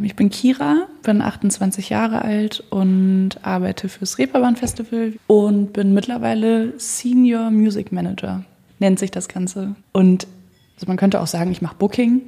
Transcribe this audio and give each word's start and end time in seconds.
Ich 0.00 0.16
bin 0.16 0.30
Kira, 0.30 0.86
bin 1.02 1.20
28 1.20 1.90
Jahre 1.90 2.22
alt 2.22 2.64
und 2.70 3.32
arbeite 3.42 3.90
fürs 3.90 4.16
Reeperbahn 4.16 4.56
Festival 4.56 5.12
und 5.26 5.74
bin 5.74 5.92
mittlerweile 5.92 6.72
Senior 6.78 7.50
Music 7.50 7.92
Manager, 7.92 8.42
nennt 8.78 8.98
sich 8.98 9.10
das 9.10 9.28
Ganze. 9.28 9.76
Und 9.92 10.26
also 10.76 10.86
man 10.86 10.96
könnte 10.96 11.20
auch 11.20 11.26
sagen, 11.26 11.52
ich 11.52 11.60
mache 11.60 11.76
Booking. 11.76 12.22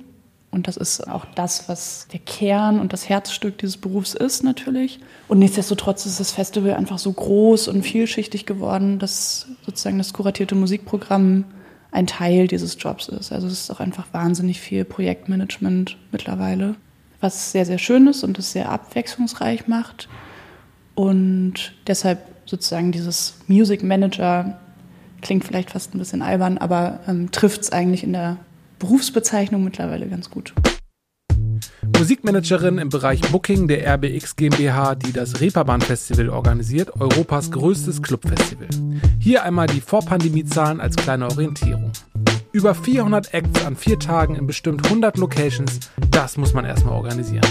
Und 0.50 0.68
das 0.68 0.76
ist 0.76 1.08
auch 1.08 1.24
das, 1.34 1.68
was 1.68 2.06
der 2.12 2.20
Kern 2.20 2.78
und 2.78 2.92
das 2.92 3.08
Herzstück 3.08 3.58
dieses 3.58 3.78
Berufs 3.78 4.14
ist 4.14 4.44
natürlich. 4.44 5.00
Und 5.26 5.38
nichtsdestotrotz 5.38 6.04
ist 6.04 6.20
das 6.20 6.32
Festival 6.32 6.74
einfach 6.74 6.98
so 6.98 7.12
groß 7.12 7.68
und 7.68 7.82
vielschichtig 7.82 8.44
geworden, 8.44 8.98
dass 8.98 9.48
sozusagen 9.64 9.98
das 9.98 10.12
kuratierte 10.12 10.54
Musikprogramm 10.54 11.44
ein 11.90 12.06
Teil 12.06 12.46
dieses 12.46 12.76
Jobs 12.78 13.08
ist. 13.08 13.32
Also 13.32 13.46
es 13.46 13.54
ist 13.54 13.70
auch 13.70 13.80
einfach 13.80 14.06
wahnsinnig 14.12 14.60
viel 14.60 14.84
Projektmanagement 14.84 15.96
mittlerweile 16.12 16.76
was 17.24 17.50
sehr, 17.50 17.64
sehr 17.64 17.78
schön 17.78 18.06
ist 18.06 18.22
und 18.22 18.38
es 18.38 18.52
sehr 18.52 18.68
abwechslungsreich 18.70 19.66
macht. 19.66 20.08
Und 20.94 21.72
deshalb 21.86 22.20
sozusagen 22.44 22.92
dieses 22.92 23.34
Music 23.48 23.82
Manager 23.82 24.60
klingt 25.22 25.44
vielleicht 25.44 25.70
fast 25.70 25.94
ein 25.94 25.98
bisschen 25.98 26.22
albern, 26.22 26.58
aber 26.58 27.00
ähm, 27.08 27.32
trifft 27.32 27.62
es 27.62 27.72
eigentlich 27.72 28.04
in 28.04 28.12
der 28.12 28.36
Berufsbezeichnung 28.78 29.64
mittlerweile 29.64 30.06
ganz 30.06 30.30
gut. 30.30 30.52
Musikmanagerin 31.98 32.78
im 32.78 32.90
Bereich 32.90 33.22
Booking 33.22 33.68
der 33.68 33.94
RBX 33.94 34.36
GmbH, 34.36 34.94
die 34.94 35.12
das 35.12 35.40
Reeperbahn 35.40 35.80
Festival 35.80 36.28
organisiert, 36.28 37.00
Europas 37.00 37.50
größtes 37.50 38.02
Clubfestival. 38.02 38.68
Hier 39.18 39.44
einmal 39.44 39.66
die 39.66 39.80
Vorpandemie-Zahlen 39.80 40.80
als 40.80 40.96
kleine 40.96 41.26
Orientierung. 41.26 41.92
Über 42.54 42.72
400 42.72 43.34
Acts 43.34 43.64
an 43.64 43.74
vier 43.74 43.98
Tagen 43.98 44.36
in 44.36 44.46
bestimmt 44.46 44.84
100 44.84 45.18
Locations, 45.18 45.80
das 46.12 46.36
muss 46.36 46.54
man 46.54 46.64
erstmal 46.64 46.94
organisieren. 46.94 47.44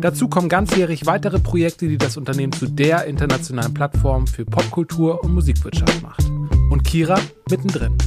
Dazu 0.00 0.28
kommen 0.28 0.48
ganzjährig 0.48 1.06
weitere 1.06 1.40
Projekte, 1.40 1.88
die 1.88 1.98
das 1.98 2.16
Unternehmen 2.16 2.52
zu 2.52 2.68
der 2.68 3.06
internationalen 3.06 3.74
Plattform 3.74 4.28
für 4.28 4.44
Popkultur 4.44 5.24
und 5.24 5.34
Musikwirtschaft 5.34 6.00
macht. 6.02 6.30
Und 6.70 6.84
Kira 6.84 7.18
mittendrin. 7.50 7.98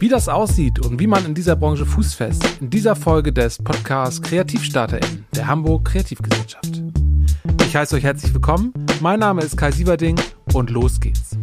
Wie 0.00 0.08
das 0.08 0.28
aussieht 0.28 0.84
und 0.84 0.98
wie 0.98 1.06
man 1.06 1.24
in 1.26 1.34
dieser 1.34 1.54
Branche 1.54 1.86
Fuß 1.86 2.14
fest, 2.14 2.44
in 2.60 2.70
dieser 2.70 2.96
Folge 2.96 3.32
des 3.32 3.58
Podcasts 3.58 4.20
KreativstarterInnen 4.20 5.26
der 5.36 5.46
Hamburg 5.46 5.84
Kreativgesellschaft. 5.84 6.82
Ich 7.66 7.76
heiße 7.76 7.94
euch 7.94 8.02
herzlich 8.02 8.34
willkommen. 8.34 8.72
Mein 9.00 9.20
Name 9.20 9.42
ist 9.42 9.56
Kai 9.56 9.70
Sieverding 9.70 10.16
und 10.54 10.70
los 10.70 10.98
geht's. 10.98 11.38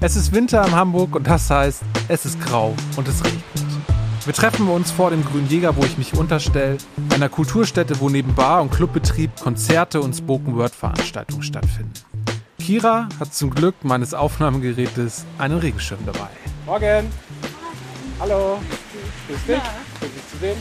Es 0.00 0.16
ist 0.16 0.32
Winter 0.32 0.66
in 0.66 0.72
Hamburg 0.72 1.14
und 1.14 1.26
das 1.26 1.50
heißt, 1.50 1.82
es 2.08 2.24
ist 2.24 2.40
grau 2.40 2.74
und 2.96 3.06
es 3.08 3.22
regnet. 3.22 3.63
Wir 4.24 4.32
treffen 4.32 4.68
uns 4.68 4.90
vor 4.90 5.10
dem 5.10 5.22
Grünen 5.22 5.48
Jäger, 5.50 5.76
wo 5.76 5.84
ich 5.84 5.98
mich 5.98 6.14
unterstelle, 6.14 6.78
einer 7.12 7.28
Kulturstätte, 7.28 8.00
wo 8.00 8.08
neben 8.08 8.34
Bar 8.34 8.62
und 8.62 8.70
Clubbetrieb 8.72 9.30
Konzerte 9.38 10.00
und 10.00 10.14
Spoken-Word-Veranstaltungen 10.14 11.42
stattfinden. 11.42 11.92
Kira 12.58 13.10
hat 13.20 13.34
zum 13.34 13.50
Glück 13.50 13.74
meines 13.82 14.14
Aufnahmegerätes 14.14 15.26
einen 15.36 15.58
Regenschirm 15.58 15.98
dabei. 16.06 16.30
Morgen! 16.64 17.12
Hallo! 18.18 18.60
Grüß 19.28 19.44
dich! 19.46 19.56
Ja. 19.56 19.62
Schön, 20.00 20.10
dich 20.14 20.30
zu 20.30 20.36
sehen. 20.38 20.56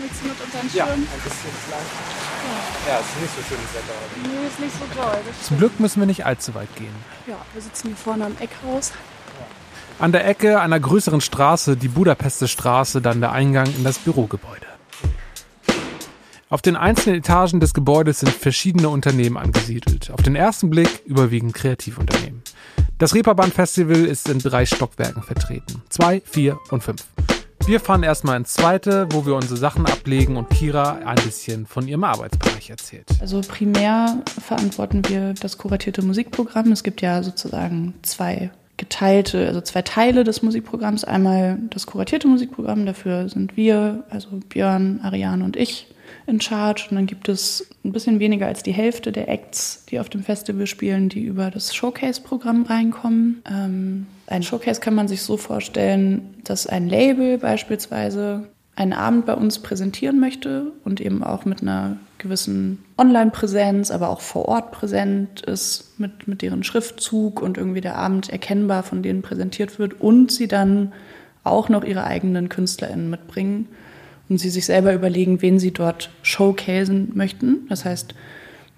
Willst 0.00 0.22
du 0.22 0.28
mit 0.28 0.36
unseren 0.40 0.76
Ja, 0.76 0.84
ein 0.84 1.02
bisschen 1.02 1.50
vielleicht. 1.66 1.90
Ja. 2.86 2.92
ja, 2.92 3.00
es 3.00 3.06
ist 3.08 3.20
nicht 3.20 3.34
so 3.34 3.42
schönes 3.48 3.74
Wetter 3.74 3.94
heute. 3.98 4.28
Nee, 4.28 4.46
ist 4.46 4.60
nicht 4.60 4.74
so 4.78 5.02
toll. 5.02 5.18
Zum 5.42 5.58
Glück 5.58 5.80
müssen 5.80 6.00
wir 6.00 6.06
nicht 6.06 6.24
allzu 6.24 6.54
weit 6.54 6.72
gehen. 6.76 6.94
Ja, 7.26 7.34
wir 7.52 7.62
sitzen 7.62 7.88
hier 7.88 7.96
vorne 7.96 8.26
am 8.26 8.36
Eckhaus. 8.38 8.92
An 10.00 10.12
der 10.12 10.28
Ecke 10.28 10.60
einer 10.60 10.78
größeren 10.78 11.20
Straße, 11.20 11.76
die 11.76 11.88
Budapester 11.88 12.46
Straße, 12.46 13.00
dann 13.00 13.20
der 13.20 13.32
Eingang 13.32 13.66
in 13.76 13.82
das 13.82 13.98
Bürogebäude. 13.98 14.66
Auf 16.48 16.62
den 16.62 16.76
einzelnen 16.76 17.18
Etagen 17.18 17.58
des 17.58 17.74
Gebäudes 17.74 18.20
sind 18.20 18.30
verschiedene 18.30 18.90
Unternehmen 18.90 19.36
angesiedelt. 19.36 20.12
Auf 20.12 20.22
den 20.22 20.36
ersten 20.36 20.70
Blick 20.70 21.02
überwiegend 21.04 21.52
Kreativunternehmen. 21.52 22.42
Das 22.98 23.12
Reeperbahn 23.12 23.50
Festival 23.50 24.04
ist 24.04 24.28
in 24.28 24.38
drei 24.38 24.66
Stockwerken 24.66 25.24
vertreten. 25.24 25.82
Zwei, 25.88 26.22
vier 26.24 26.60
und 26.70 26.84
fünf. 26.84 27.04
Wir 27.66 27.80
fahren 27.80 28.04
erstmal 28.04 28.36
ins 28.36 28.54
zweite, 28.54 29.08
wo 29.10 29.26
wir 29.26 29.34
unsere 29.34 29.56
Sachen 29.56 29.84
ablegen 29.84 30.36
und 30.36 30.48
Kira 30.48 31.00
ein 31.04 31.22
bisschen 31.24 31.66
von 31.66 31.88
ihrem 31.88 32.04
Arbeitsbereich 32.04 32.70
erzählt. 32.70 33.08
Also 33.20 33.40
primär 33.40 34.22
verantworten 34.42 35.02
wir 35.08 35.34
das 35.34 35.58
kuratierte 35.58 36.02
Musikprogramm. 36.02 36.70
Es 36.70 36.84
gibt 36.84 37.02
ja 37.02 37.22
sozusagen 37.24 37.94
zwei 38.02 38.52
geteilte, 38.78 39.46
also 39.46 39.60
zwei 39.60 39.82
Teile 39.82 40.24
des 40.24 40.42
Musikprogramms. 40.42 41.04
Einmal 41.04 41.58
das 41.70 41.86
kuratierte 41.86 42.26
Musikprogramm, 42.26 42.86
dafür 42.86 43.28
sind 43.28 43.56
wir, 43.56 44.04
also 44.08 44.40
Björn, 44.48 45.00
Ariane 45.02 45.44
und 45.44 45.56
ich 45.56 45.88
in 46.26 46.40
Charge. 46.40 46.86
Und 46.90 46.96
dann 46.96 47.06
gibt 47.06 47.28
es 47.28 47.68
ein 47.84 47.92
bisschen 47.92 48.20
weniger 48.20 48.46
als 48.46 48.62
die 48.62 48.72
Hälfte 48.72 49.12
der 49.12 49.28
Acts, 49.28 49.84
die 49.90 50.00
auf 50.00 50.08
dem 50.08 50.22
Festival 50.22 50.66
spielen, 50.66 51.08
die 51.08 51.22
über 51.22 51.50
das 51.50 51.74
Showcase-Programm 51.74 52.62
reinkommen. 52.62 53.42
Ähm, 53.50 54.06
ein 54.26 54.42
Showcase 54.42 54.80
kann 54.80 54.94
man 54.94 55.08
sich 55.08 55.22
so 55.22 55.36
vorstellen, 55.36 56.34
dass 56.44 56.66
ein 56.66 56.88
Label 56.88 57.38
beispielsweise 57.38 58.48
einen 58.76 58.92
Abend 58.92 59.26
bei 59.26 59.34
uns 59.34 59.58
präsentieren 59.58 60.20
möchte 60.20 60.72
und 60.84 61.00
eben 61.00 61.24
auch 61.24 61.44
mit 61.44 61.62
einer 61.62 61.96
gewissen 62.18 62.84
Online-Präsenz, 62.96 63.90
aber 63.90 64.10
auch 64.10 64.20
vor 64.20 64.46
Ort 64.46 64.72
präsent 64.72 65.42
ist, 65.42 65.98
mit, 65.98 66.28
mit 66.28 66.42
deren 66.42 66.64
Schriftzug 66.64 67.40
und 67.40 67.56
irgendwie 67.56 67.80
der 67.80 67.96
Abend 67.96 68.30
erkennbar 68.30 68.82
von 68.82 69.02
denen 69.02 69.22
präsentiert 69.22 69.78
wird 69.78 70.00
und 70.00 70.32
sie 70.32 70.48
dann 70.48 70.92
auch 71.44 71.68
noch 71.68 71.84
ihre 71.84 72.04
eigenen 72.04 72.48
KünstlerInnen 72.48 73.08
mitbringen 73.08 73.68
und 74.28 74.38
sie 74.38 74.50
sich 74.50 74.66
selber 74.66 74.92
überlegen, 74.92 75.42
wen 75.42 75.58
sie 75.58 75.72
dort 75.72 76.10
showcasen 76.22 77.12
möchten. 77.14 77.66
Das 77.68 77.84
heißt, 77.84 78.14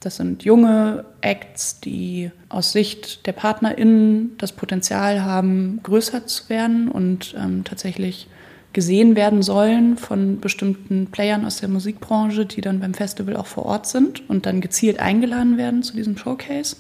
das 0.01 0.17
sind 0.17 0.45
junge 0.45 1.05
Acts, 1.21 1.81
die 1.81 2.31
aus 2.49 2.73
Sicht 2.73 3.27
der 3.27 3.33
PartnerInnen 3.33 4.37
das 4.39 4.53
Potenzial 4.53 5.23
haben, 5.23 5.81
größer 5.83 6.27
zu 6.27 6.49
werden 6.49 6.89
und 6.89 7.35
ähm, 7.39 7.65
tatsächlich 7.65 8.29
gesehen 8.73 9.17
werden 9.17 9.43
sollen 9.43 9.97
von 9.97 10.41
bestimmten 10.41 11.09
Playern 11.09 11.45
aus 11.45 11.57
der 11.59 11.69
Musikbranche, 11.69 12.47
die 12.47 12.61
dann 12.61 12.81
beim 12.81 12.95
Festival 12.95 13.37
auch 13.37 13.47
vor 13.47 13.67
Ort 13.67 13.87
sind 13.87 14.29
und 14.29 14.47
dann 14.47 14.61
gezielt 14.61 15.01
eingeladen 15.01 15.57
werden 15.59 15.83
zu 15.83 15.97
diesem 15.97 16.17
Showcase, 16.17 16.77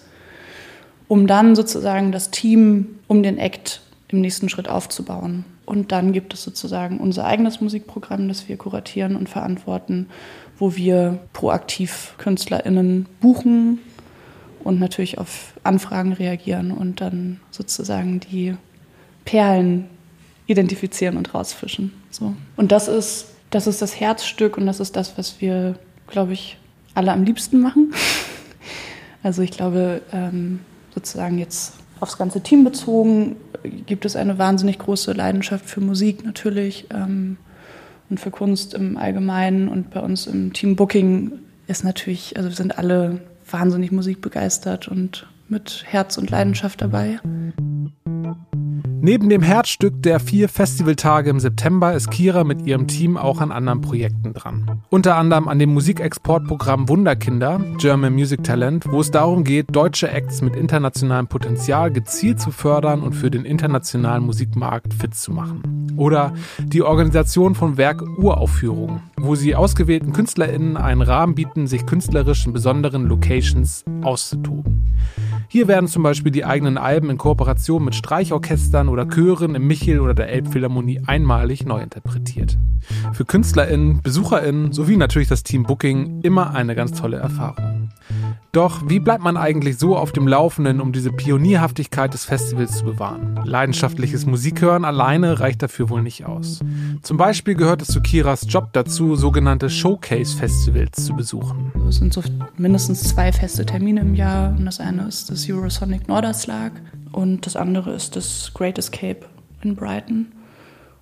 um 1.09 1.27
dann 1.27 1.57
sozusagen 1.57 2.13
das 2.13 2.31
Team 2.31 2.99
um 3.09 3.23
den 3.23 3.39
Act 3.39 3.83
im 4.09 4.21
nächsten 4.21 4.49
Schritt 4.49 4.69
aufzubauen. 4.69 5.45
Und 5.67 5.93
dann 5.93 6.13
gibt 6.13 6.35
es 6.35 6.43
sozusagen 6.43 6.99
unser 6.99 7.25
eigenes 7.27 7.61
Musikprogramm, 7.61 8.29
das 8.29 8.49
wir 8.49 8.57
kuratieren 8.57 9.17
und 9.17 9.29
verantworten, 9.29 10.09
wo 10.59 10.77
wir 10.77 11.19
proaktiv 11.33 12.15
KünstlerInnen 12.19 13.07
buchen 13.21 13.79
und 14.63 14.79
natürlich 14.79 15.19
auf 15.19 15.55
Anfragen 15.63 16.13
reagieren 16.13 16.71
und 16.71 17.01
dann 17.01 17.41
sozusagen 17.51 18.21
die 18.21 18.57
Perlen 19.25 19.87
identifizieren 20.51 21.17
und 21.17 21.33
rausfischen. 21.33 21.93
So. 22.11 22.35
Und 22.57 22.73
das 22.73 22.89
ist, 22.89 23.27
das 23.51 23.67
ist 23.67 23.81
das 23.81 23.99
Herzstück 23.99 24.57
und 24.59 24.67
das 24.67 24.81
ist 24.81 24.97
das, 24.97 25.17
was 25.17 25.41
wir, 25.41 25.77
glaube 26.09 26.33
ich, 26.33 26.59
alle 26.95 27.13
am 27.13 27.25
liebsten 27.25 27.61
machen. 27.61 27.93
Also 29.23 29.43
ich 29.43 29.51
glaube, 29.51 30.01
ähm, 30.15 30.61
sozusagen 30.95 31.37
jetzt 31.37 31.75
aufs 32.01 32.17
ganze 32.17 32.41
Team 32.41 32.65
bezogen, 32.65 33.37
gibt 33.85 34.07
es 34.07 34.17
eine 34.17 34.39
wahnsinnig 34.39 34.79
große 34.79 35.13
Leidenschaft 35.13 35.67
für 35.67 35.83
Musik 35.83 36.25
natürlich 36.25 36.87
ähm, 36.91 37.37
und 38.09 38.19
für 38.19 38.31
Kunst 38.31 38.73
im 38.73 38.97
Allgemeinen. 38.97 39.69
Und 39.69 39.91
bei 39.91 40.01
uns 40.01 40.27
im 40.27 40.55
Team 40.55 40.75
Booking 40.75 41.33
ist 41.67 41.85
natürlich, 41.85 42.39
also 42.39 42.49
wir 42.49 42.57
sind 42.57 42.79
alle 42.79 43.21
wahnsinnig 43.51 43.93
musikbegeistert 43.93 44.89
und 44.89 45.27
mit 45.51 45.85
Herz 45.87 46.17
und 46.17 46.31
Leidenschaft 46.31 46.81
dabei. 46.81 47.19
Neben 49.03 49.31
dem 49.31 49.41
Herzstück 49.41 50.03
der 50.03 50.21
vier 50.21 50.47
Festivaltage 50.51 51.31
im 51.31 51.41
September 51.41 51.95
ist 51.95 52.11
Kira 52.11 52.45
mit 52.45 52.67
ihrem 52.67 52.87
Team 52.87 53.17
auch 53.17 53.41
an 53.41 53.51
anderen 53.51 53.81
Projekten 53.81 54.35
dran. 54.35 54.83
Unter 54.91 55.17
anderem 55.17 55.49
an 55.49 55.59
dem 55.59 55.73
Musikexportprogramm 55.73 56.87
Wunderkinder, 56.87 57.65
German 57.79 58.13
Music 58.13 58.45
Talent, 58.45 58.85
wo 58.91 59.01
es 59.01 59.11
darum 59.11 59.43
geht, 59.45 59.75
deutsche 59.75 60.11
Acts 60.11 60.43
mit 60.43 60.55
internationalem 60.55 61.29
Potenzial 61.29 61.91
gezielt 61.91 62.41
zu 62.41 62.51
fördern 62.51 63.01
und 63.01 63.15
für 63.15 63.31
den 63.31 63.47
internationalen 63.47 64.25
Musikmarkt 64.25 64.93
fit 64.93 65.15
zu 65.15 65.33
machen. 65.33 65.95
Oder 65.97 66.35
die 66.63 66.83
Organisation 66.83 67.55
von 67.55 67.79
Werk 67.79 68.03
Uraufführungen, 68.19 69.01
wo 69.17 69.35
sie 69.35 69.55
ausgewählten 69.55 70.13
KünstlerInnen 70.13 70.77
einen 70.77 71.01
Rahmen 71.01 71.35
bieten, 71.35 71.67
sich 71.67 71.87
künstlerisch 71.87 72.45
in 72.45 72.53
besonderen 72.53 73.07
Locations 73.07 73.83
auszutoben. 74.03 74.95
Hier 75.53 75.67
werden 75.67 75.89
zum 75.89 76.05
Beispiel 76.05 76.31
die 76.31 76.45
eigenen 76.45 76.79
Alben 76.79 77.11
in 77.11 77.19
Kooperation 77.19 77.85
mit 77.85 77.97
Streichorchestern 77.97 78.89
oder 78.89 79.09
Chören 79.09 79.57
im 79.57 79.67
Michel 79.67 79.99
oder 79.99 80.15
der 80.15 80.29
Elbphilharmonie 80.29 81.01
einmalig 81.09 81.67
neu 81.67 81.81
interpretiert. 81.81 82.57
Für 83.13 83.25
KünstlerInnen, 83.25 84.01
BesucherInnen 84.01 84.73
sowie 84.73 84.97
natürlich 84.97 85.27
das 85.27 85.43
Team 85.43 85.65
Booking 85.65 86.21
immer 86.23 86.55
eine 86.55 86.77
ganz 86.77 86.93
tolle 86.93 87.17
Erfahrung. 87.17 87.89
Doch 88.53 88.89
wie 88.89 88.99
bleibt 88.99 89.23
man 89.23 89.37
eigentlich 89.37 89.79
so 89.79 89.97
auf 89.97 90.11
dem 90.11 90.27
Laufenden, 90.27 90.81
um 90.81 90.93
diese 90.93 91.13
Pionierhaftigkeit 91.13 92.13
des 92.13 92.25
Festivals 92.25 92.79
zu 92.79 92.85
bewahren? 92.85 93.39
Leidenschaftliches 93.45 94.27
Musikhören 94.27 94.85
alleine 94.85 95.39
reicht 95.39 95.63
dafür 95.63 95.89
wohl 95.89 96.03
nicht 96.03 96.27
aus. 96.27 96.59
Zum 97.03 97.17
Beispiel 97.17 97.55
gehört 97.55 97.83
es 97.83 97.89
zu 97.89 98.01
Kiras 98.01 98.47
Job 98.49 98.71
dazu, 98.73 99.15
sogenannte 99.15 99.71
Showcase-Festivals 99.71 101.05
zu 101.05 101.15
besuchen. 101.15 101.71
Es 101.89 101.97
sind 101.97 102.13
so 102.13 102.23
mindestens 102.57 103.05
zwei 103.05 103.33
feste 103.33 103.65
Termine 103.65 104.01
im 104.01 104.17
Jahr. 104.17 104.51
Und 104.57 104.65
das 104.65 104.81
eine 104.81 105.07
ist 105.07 105.31
das 105.31 105.40
Eurosonic 105.49 106.09
Norderslag 106.09 106.73
und 107.13 107.47
das 107.47 107.57
andere 107.57 107.93
ist 107.93 108.17
das 108.17 108.53
Great 108.55 108.79
Escape 108.79 109.27
in 109.63 109.77
Brighton. 109.77 110.33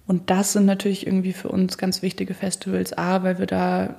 Und 0.06 0.30
das 0.30 0.54
sind 0.54 0.64
natürlich 0.64 1.06
irgendwie 1.06 1.34
für 1.34 1.48
uns 1.48 1.76
ganz 1.76 2.00
wichtige 2.00 2.32
Festivals. 2.32 2.96
A, 2.96 3.22
weil 3.22 3.38
wir 3.38 3.46
da 3.46 3.96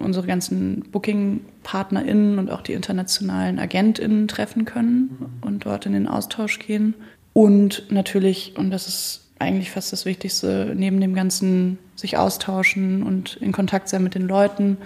unsere 0.00 0.26
ganzen 0.26 0.84
Booking-PartnerInnen 0.92 2.38
und 2.38 2.50
auch 2.50 2.60
die 2.60 2.72
internationalen 2.72 3.58
AgentInnen 3.58 4.28
treffen 4.28 4.64
können 4.64 5.38
und 5.40 5.66
dort 5.66 5.86
in 5.86 5.92
den 5.92 6.06
Austausch 6.06 6.60
gehen. 6.60 6.94
Und 7.32 7.90
natürlich, 7.90 8.54
und 8.56 8.70
das 8.70 8.86
ist 8.86 9.24
eigentlich 9.40 9.72
fast 9.72 9.92
das 9.92 10.04
Wichtigste, 10.04 10.72
neben 10.76 11.00
dem 11.00 11.14
ganzen 11.14 11.78
sich 11.96 12.16
austauschen 12.16 13.02
und 13.02 13.36
in 13.36 13.50
Kontakt 13.50 13.88
sein 13.88 14.04
mit 14.04 14.14
den 14.14 14.28
Leuten, 14.28 14.78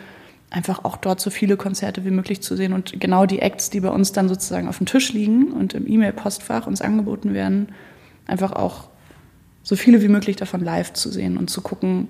einfach 0.51 0.85
auch 0.85 0.97
dort 0.97 1.21
so 1.21 1.31
viele 1.31 1.57
Konzerte 1.57 2.05
wie 2.05 2.11
möglich 2.11 2.41
zu 2.41 2.57
sehen 2.57 2.73
und 2.73 2.99
genau 3.01 3.27
die 3.27 3.41
Acts, 3.41 3.71
die 3.71 3.81
bei 3.81 3.91
uns 3.91 4.13
dann 4.13 4.29
sozusagen 4.29 4.69
auf 4.69 4.79
dem 4.79 4.87
Tisch 4.87 5.13
liegen 5.13 5.53
und 5.53 5.75
im 5.75 5.87
E-Mail-Postfach 5.87 6.67
uns 6.67 6.81
angeboten 6.81 7.35
werden, 7.35 7.69
einfach 8.27 8.53
auch 8.53 8.89
so 9.63 9.77
viele 9.77 10.01
wie 10.03 10.09
möglich 10.09 10.37
davon 10.37 10.65
live 10.65 10.95
zu 10.95 11.11
sehen 11.11 11.37
und 11.37 11.51
zu 11.51 11.61
gucken, 11.61 12.09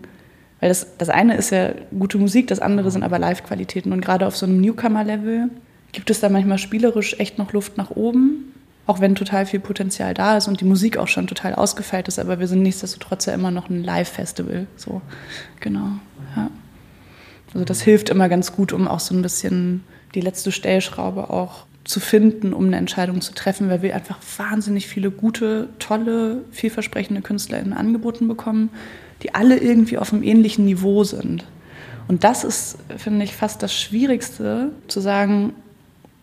weil 0.61 0.69
das, 0.69 0.97
das 0.99 1.09
eine 1.09 1.37
ist 1.37 1.51
ja 1.51 1.73
gute 1.97 2.19
Musik, 2.19 2.49
das 2.49 2.61
andere 2.61 2.91
sind 2.91 3.03
aber 3.03 3.19
Live-Qualitäten. 3.19 3.93
Und 3.93 4.01
gerade 4.01 4.27
auf 4.27 4.37
so 4.37 4.47
einem 4.47 4.61
Newcomer-Level 4.61 5.51
gibt 5.93 6.11
es 6.11 6.21
da 6.21 6.29
manchmal 6.29 6.59
spielerisch 6.59 7.19
echt 7.19 7.39
noch 7.39 7.53
Luft 7.53 7.77
nach 7.77 7.91
oben. 7.91 8.53
Auch 8.87 9.01
wenn 9.01 9.15
total 9.15 9.45
viel 9.45 9.61
Potenzial 9.61 10.15
da 10.15 10.37
ist 10.37 10.49
und 10.49 10.61
die 10.61 10.65
Musik 10.65 10.97
auch 10.97 11.09
schon 11.09 11.27
total 11.27 11.55
ausgefeilt 11.55 12.09
ist, 12.09 12.19
aber 12.19 12.41
wir 12.41 12.49
sind 12.49 12.63
nichtsdestotrotz 12.63 13.27
ja 13.27 13.35
immer 13.35 13.51
noch 13.51 13.69
ein 13.69 13.85
Live-Festival. 13.85 14.67
So, 14.77 15.03
genau. 15.61 15.91
Also 17.55 17.65
das 17.65 17.81
hilft 17.81 18.11
immer 18.11 18.29
ganz 18.29 18.53
gut, 18.53 18.73
um 18.73 18.89
auch 18.89 19.01
so 19.01 19.15
ein 19.15 19.23
bisschen 19.23 19.85
die 20.15 20.21
letzte 20.21 20.53
Stellschraube 20.53 21.31
auch 21.31 21.67
zu 21.85 22.01
finden, 22.01 22.53
um 22.53 22.67
eine 22.67 22.77
Entscheidung 22.77 23.21
zu 23.21 23.33
treffen, 23.33 23.71
weil 23.71 23.83
wir 23.83 23.95
einfach 23.95 24.19
wahnsinnig 24.37 24.87
viele 24.87 25.11
gute, 25.11 25.69
tolle, 25.79 26.43
vielversprechende 26.51 27.23
KünstlerInnen 27.23 27.73
angeboten 27.73 28.29
bekommen 28.29 28.71
die 29.23 29.35
alle 29.35 29.59
irgendwie 29.59 29.99
auf 29.99 30.13
einem 30.13 30.23
ähnlichen 30.23 30.65
Niveau 30.65 31.05
sind. 31.05 31.45
Und 32.07 32.25
das 32.25 32.45
ist, 32.45 32.79
finde 32.97 33.25
ich, 33.25 33.35
fast 33.35 33.63
das 33.63 33.75
Schwierigste, 33.75 34.71
zu 34.87 35.01
sagen, 35.01 35.53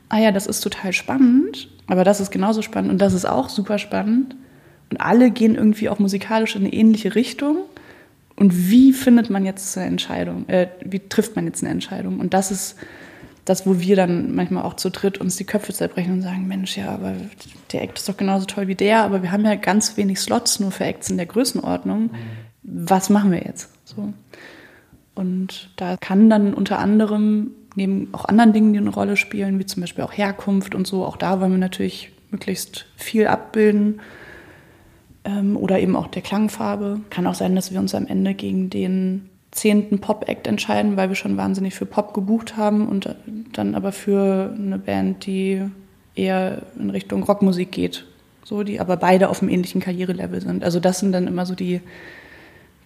ah 0.10 0.20
ja, 0.20 0.32
das 0.32 0.48
ist 0.48 0.62
total 0.62 0.94
spannend, 0.94 1.70
aber 1.88 2.04
das 2.04 2.20
ist 2.20 2.32
genauso 2.32 2.62
spannend 2.62 2.92
und 2.92 3.00
das 3.00 3.14
ist 3.14 3.26
auch 3.26 3.50
super 3.50 3.78
spannend. 3.78 4.36
Und 4.90 4.98
alle 5.02 5.32
gehen 5.32 5.56
irgendwie 5.56 5.90
auch 5.90 6.00
musikalisch 6.00 6.56
in 6.56 6.64
eine 6.64 6.74
ähnliche 6.74 7.16
Richtung. 7.16 7.58
Und 8.36 8.70
wie 8.70 8.92
findet 8.92 9.30
man 9.30 9.46
jetzt 9.46 9.78
eine 9.78 9.88
Entscheidung? 9.88 10.48
Äh, 10.50 10.68
wie 10.84 11.00
trifft 11.00 11.36
man 11.36 11.46
jetzt 11.46 11.64
eine 11.64 11.72
Entscheidung? 11.72 12.20
Und 12.20 12.34
das 12.34 12.52
ist 12.52 12.76
das, 13.46 13.68
wo 13.68 13.80
wir 13.80 13.96
dann 13.96 14.34
manchmal 14.34 14.64
auch 14.64 14.74
zu 14.74 14.90
dritt 14.90 15.20
uns 15.20 15.36
die 15.38 15.46
Köpfe 15.46 15.72
zerbrechen 15.72 16.14
und 16.14 16.22
sagen, 16.24 16.48
Mensch, 16.48 16.76
ja, 16.78 16.90
aber 16.90 17.14
der 17.72 17.84
Act 17.84 18.00
ist 18.00 18.10
doch 18.10 18.18
genauso 18.18 18.46
toll 18.46 18.68
wie 18.68 18.76
der, 18.76 19.04
aber 19.04 19.22
wir 19.22 19.32
haben 19.32 19.46
ja 19.46 19.56
ganz 19.56 19.98
wenig 19.98 20.20
Slots 20.20 20.60
nur 20.60 20.72
für 20.72 20.84
Acts 20.84 21.10
in 21.10 21.18
der 21.18 21.28
Größenordnung. 21.28 22.10
Was 22.64 23.12
machen 23.12 23.32
wir 23.32 23.44
jetzt? 23.44 23.70
So. 23.86 24.14
Und 25.14 25.70
da 25.76 25.96
kann 25.96 26.30
dann 26.30 26.56
unter 26.56 26.80
anderem 26.80 27.52
neben 27.76 28.10
auch 28.14 28.26
anderen 28.26 28.54
Dingen, 28.54 28.74
die 28.74 28.80
eine 28.80 28.90
Rolle 28.90 29.16
spielen, 29.16 29.60
wie 29.60 29.66
zum 29.66 29.82
Beispiel 29.82 30.04
auch 30.04 30.14
Herkunft 30.14 30.76
und 30.76 30.88
so, 30.88 31.06
auch 31.06 31.18
da 31.18 31.40
wollen 31.40 31.52
wir 31.52 31.58
natürlich 31.60 32.12
möglichst 32.32 32.86
viel 32.96 33.28
abbilden. 33.28 34.02
Ähm, 35.26 35.58
oder 35.58 35.80
eben 35.80 35.96
auch 35.96 36.08
der 36.08 36.22
Klangfarbe. 36.22 37.02
Kann 37.10 37.28
auch 37.28 37.36
sein, 37.36 37.56
dass 37.56 37.72
wir 37.72 37.80
uns 37.80 37.96
am 37.96 38.08
Ende 38.08 38.34
gegen 38.36 38.70
den 38.70 39.30
zehnten 39.52 40.00
Pop-Act 40.00 40.48
entscheiden, 40.48 40.98
weil 40.98 41.10
wir 41.10 41.16
schon 41.16 41.38
wahnsinnig 41.38 41.74
für 41.74 41.86
Pop 41.86 42.14
gebucht 42.14 42.58
haben 42.58 42.88
und 42.88 43.16
dann 43.54 43.74
aber 43.74 43.92
für 43.92 44.54
eine 44.56 44.78
Band, 44.78 45.26
die 45.26 45.62
eher 46.14 46.64
in 46.78 46.90
Richtung 46.90 47.24
Rockmusik 47.24 47.72
geht. 47.72 48.06
So, 48.44 48.64
die 48.64 48.80
aber 48.80 48.98
beide 48.98 49.30
auf 49.30 49.42
einem 49.42 49.50
ähnlichen 49.50 49.82
Karrierelevel 49.82 50.40
sind. 50.42 50.64
Also 50.64 50.80
das 50.80 51.00
sind 51.00 51.14
dann 51.14 51.26
immer 51.26 51.48
so 51.48 51.56
die, 51.56 51.82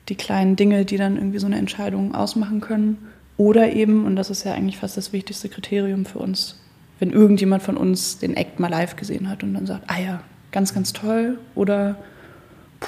die 0.08 0.16
kleinen 0.16 0.56
Dinge, 0.56 0.86
die 0.86 0.96
dann 0.96 1.18
irgendwie 1.18 1.40
so 1.40 1.48
eine 1.48 1.58
Entscheidung 1.58 2.16
ausmachen 2.16 2.62
können. 2.62 3.10
Oder 3.36 3.74
eben, 3.74 4.06
und 4.06 4.16
das 4.16 4.30
ist 4.30 4.46
ja 4.46 4.54
eigentlich 4.54 4.78
fast 4.78 4.96
das 4.96 5.12
wichtigste 5.12 5.50
Kriterium 5.50 6.06
für 6.06 6.20
uns, 6.20 6.62
wenn 7.00 7.12
irgendjemand 7.12 7.62
von 7.62 7.76
uns 7.76 8.20
den 8.20 8.38
Act 8.38 8.60
mal 8.60 8.70
live 8.70 8.96
gesehen 8.96 9.30
hat 9.30 9.44
und 9.44 9.54
dann 9.54 9.66
sagt, 9.66 9.84
ah 9.88 10.00
ja, 10.00 10.22
ganz, 10.52 10.74
ganz 10.74 10.94
toll. 10.94 11.40
Oder 11.56 11.98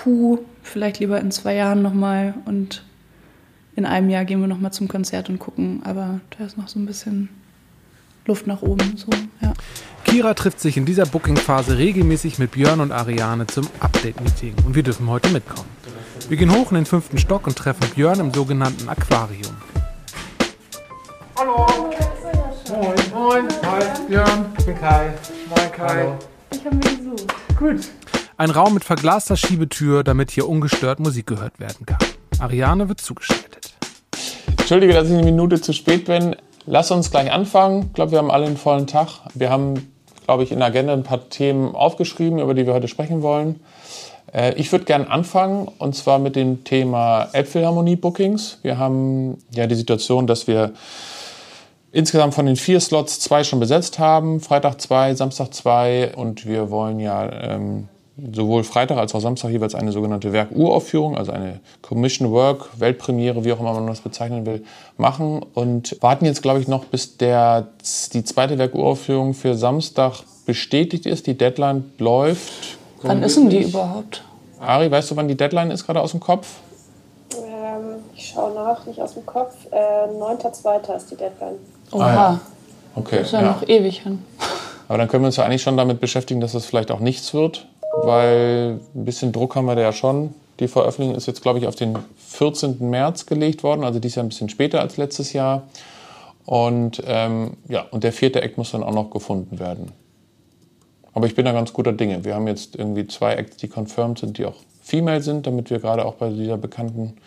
puh, 0.01 0.39
vielleicht 0.63 0.99
lieber 0.99 1.19
in 1.19 1.31
zwei 1.31 1.55
Jahren 1.55 1.81
nochmal 1.81 2.33
und 2.45 2.83
in 3.75 3.85
einem 3.85 4.09
Jahr 4.09 4.25
gehen 4.25 4.41
wir 4.41 4.47
nochmal 4.47 4.73
zum 4.73 4.87
Konzert 4.87 5.29
und 5.29 5.39
gucken. 5.39 5.81
Aber 5.83 6.19
da 6.37 6.45
ist 6.45 6.57
noch 6.57 6.67
so 6.67 6.79
ein 6.79 6.85
bisschen 6.85 7.29
Luft 8.25 8.47
nach 8.47 8.61
oben. 8.61 8.97
So, 8.97 9.09
ja. 9.41 9.53
Kira 10.03 10.33
trifft 10.33 10.59
sich 10.59 10.77
in 10.77 10.85
dieser 10.85 11.05
Booking-Phase 11.05 11.77
regelmäßig 11.77 12.39
mit 12.39 12.51
Björn 12.51 12.81
und 12.81 12.91
Ariane 12.91 13.47
zum 13.47 13.67
Update-Meeting 13.79 14.55
und 14.65 14.75
wir 14.75 14.83
dürfen 14.83 15.07
heute 15.07 15.29
mitkommen. 15.29 15.69
Wir 16.27 16.37
gehen 16.37 16.51
hoch 16.51 16.71
in 16.71 16.75
den 16.75 16.85
fünften 16.85 17.17
Stock 17.17 17.47
und 17.47 17.55
treffen 17.55 17.87
Björn 17.95 18.19
im 18.19 18.33
sogenannten 18.33 18.89
Aquarium. 18.89 19.55
Hallo! 21.37 21.67
Moin! 22.69 22.95
Moin! 23.13 23.47
Hi, 23.63 23.83
Björn! 24.07 24.45
Ich 24.57 24.65
bin 24.65 24.77
Kai. 24.77 25.13
Moin, 25.49 25.71
Kai. 25.71 25.87
Hallo. 25.87 26.19
Ich 26.51 26.65
habe 26.65 26.75
mich 26.75 26.97
gesucht. 26.97 27.33
Gut. 27.57 28.00
Ein 28.41 28.49
Raum 28.49 28.73
mit 28.73 28.83
verglaster 28.83 29.37
Schiebetür, 29.37 30.03
damit 30.03 30.31
hier 30.31 30.49
ungestört 30.49 30.99
Musik 30.99 31.27
gehört 31.27 31.59
werden 31.59 31.85
kann. 31.85 31.99
Ariane 32.39 32.89
wird 32.89 32.99
zugeschaltet. 32.99 33.75
Entschuldige, 34.57 34.93
dass 34.93 35.07
ich 35.09 35.13
eine 35.13 35.21
Minute 35.21 35.61
zu 35.61 35.73
spät 35.73 36.05
bin. 36.05 36.35
Lass 36.65 36.89
uns 36.89 37.11
gleich 37.11 37.31
anfangen. 37.31 37.83
Ich 37.89 37.93
glaube, 37.93 38.13
wir 38.13 38.17
haben 38.17 38.31
alle 38.31 38.47
einen 38.47 38.57
vollen 38.57 38.87
Tag. 38.87 39.09
Wir 39.35 39.51
haben, 39.51 39.93
glaube 40.25 40.41
ich, 40.41 40.51
in 40.51 40.57
der 40.57 40.69
Agenda 40.69 40.91
ein 40.91 41.03
paar 41.03 41.29
Themen 41.29 41.75
aufgeschrieben, 41.75 42.39
über 42.39 42.55
die 42.55 42.65
wir 42.65 42.73
heute 42.73 42.87
sprechen 42.87 43.21
wollen. 43.21 43.59
Äh, 44.33 44.55
ich 44.55 44.71
würde 44.71 44.85
gerne 44.85 45.07
anfangen 45.07 45.67
und 45.77 45.95
zwar 45.95 46.17
mit 46.17 46.35
dem 46.35 46.63
Thema 46.63 47.29
Elbphilharmonie-Bookings. 47.33 48.57
Wir 48.63 48.79
haben 48.79 49.37
ja 49.51 49.67
die 49.67 49.75
Situation, 49.75 50.25
dass 50.25 50.47
wir 50.47 50.73
insgesamt 51.91 52.33
von 52.33 52.47
den 52.47 52.55
vier 52.55 52.79
Slots 52.79 53.19
zwei 53.19 53.43
schon 53.43 53.59
besetzt 53.59 53.99
haben. 53.99 54.39
Freitag 54.41 54.81
zwei, 54.81 55.13
Samstag 55.13 55.53
zwei 55.53 56.11
und 56.15 56.47
wir 56.47 56.71
wollen 56.71 56.99
ja 56.99 57.31
ähm, 57.31 57.87
sowohl 58.33 58.63
Freitag 58.63 58.97
als 58.97 59.15
auch 59.15 59.19
Samstag 59.19 59.49
jeweils 59.49 59.75
eine 59.75 59.91
sogenannte 59.91 60.33
Werkuraufführung, 60.33 61.17
also 61.17 61.31
eine 61.31 61.59
Commission 61.81 62.31
Work, 62.31 62.79
Weltpremiere, 62.79 63.43
wie 63.45 63.53
auch 63.53 63.59
immer 63.59 63.73
man 63.73 63.87
das 63.87 64.01
bezeichnen 64.01 64.45
will, 64.45 64.63
machen 64.97 65.45
und 65.53 65.97
warten 66.01 66.25
jetzt, 66.25 66.41
glaube 66.41 66.59
ich, 66.59 66.67
noch, 66.67 66.85
bis 66.85 67.17
der, 67.17 67.67
die 68.13 68.23
zweite 68.23 68.57
Werkuraufführung 68.57 69.33
für 69.33 69.55
Samstag 69.55 70.23
bestätigt 70.45 71.05
ist. 71.05 71.27
Die 71.27 71.37
Deadline 71.37 71.91
läuft 71.97 72.77
Wann 73.03 73.23
ist 73.23 73.37
denn 73.37 73.49
die 73.49 73.63
überhaupt? 73.63 74.23
Ari, 74.59 74.91
weißt 74.91 75.11
du, 75.11 75.15
wann 75.15 75.27
die 75.27 75.35
Deadline 75.35 75.71
ist, 75.71 75.85
gerade 75.85 76.01
aus 76.01 76.11
dem 76.11 76.19
Kopf? 76.19 76.47
Ähm, 77.33 77.95
ich 78.15 78.29
schaue 78.29 78.53
nach, 78.53 78.85
nicht 78.85 79.01
aus 79.01 79.15
dem 79.15 79.25
Kopf. 79.25 79.55
Äh, 79.71 79.75
9.2. 79.75 80.95
ist 80.95 81.11
die 81.11 81.15
Deadline. 81.15 81.55
Oha. 81.91 82.05
Ah, 82.05 82.13
ja. 82.13 82.39
Okay. 82.95 83.17
Das 83.17 83.27
ist 83.27 83.33
ja, 83.33 83.41
ja, 83.41 83.47
noch 83.47 83.67
ewig 83.67 84.03
hin. 84.03 84.23
Aber 84.87 84.97
dann 84.97 85.07
können 85.07 85.23
wir 85.23 85.27
uns 85.27 85.37
ja 85.37 85.45
eigentlich 85.45 85.61
schon 85.61 85.77
damit 85.77 85.99
beschäftigen, 85.99 86.41
dass 86.41 86.53
es 86.53 86.65
vielleicht 86.65 86.91
auch 86.91 86.99
nichts 86.99 87.33
wird, 87.33 87.65
weil 88.03 88.79
ein 88.95 89.05
bisschen 89.05 89.31
Druck 89.31 89.55
haben 89.55 89.65
wir 89.65 89.75
da 89.75 89.81
ja 89.81 89.93
schon. 89.93 90.33
Die 90.59 90.67
Veröffentlichung 90.67 91.15
ist 91.15 91.25
jetzt, 91.25 91.41
glaube 91.41 91.59
ich, 91.59 91.67
auf 91.67 91.75
den 91.75 91.97
14. 92.17 92.89
März 92.89 93.25
gelegt 93.25 93.63
worden, 93.63 93.83
also 93.83 93.99
dies 93.99 94.15
Jahr 94.15 94.25
ein 94.25 94.29
bisschen 94.29 94.49
später 94.49 94.79
als 94.79 94.97
letztes 94.97 95.33
Jahr. 95.33 95.63
Und 96.45 97.01
ähm, 97.05 97.57
ja, 97.67 97.85
und 97.91 98.03
der 98.03 98.13
vierte 98.13 98.41
Eck 98.41 98.57
muss 98.57 98.71
dann 98.71 98.83
auch 98.83 98.93
noch 98.93 99.09
gefunden 99.09 99.59
werden. 99.59 99.91
Aber 101.13 101.25
ich 101.25 101.35
bin 101.35 101.45
da 101.45 101.51
ganz 101.51 101.73
guter 101.73 101.93
Dinge. 101.93 102.23
Wir 102.23 102.35
haben 102.35 102.47
jetzt 102.47 102.75
irgendwie 102.75 103.07
zwei 103.07 103.33
Acts, 103.33 103.57
die 103.57 103.67
confirmed 103.67 104.19
sind, 104.19 104.37
die 104.37 104.45
auch 104.45 104.55
female 104.81 105.21
sind, 105.21 105.45
damit 105.45 105.69
wir 105.69 105.79
gerade 105.79 106.05
auch 106.05 106.15
bei 106.15 106.29
dieser 106.29 106.57
bekannten 106.57 107.17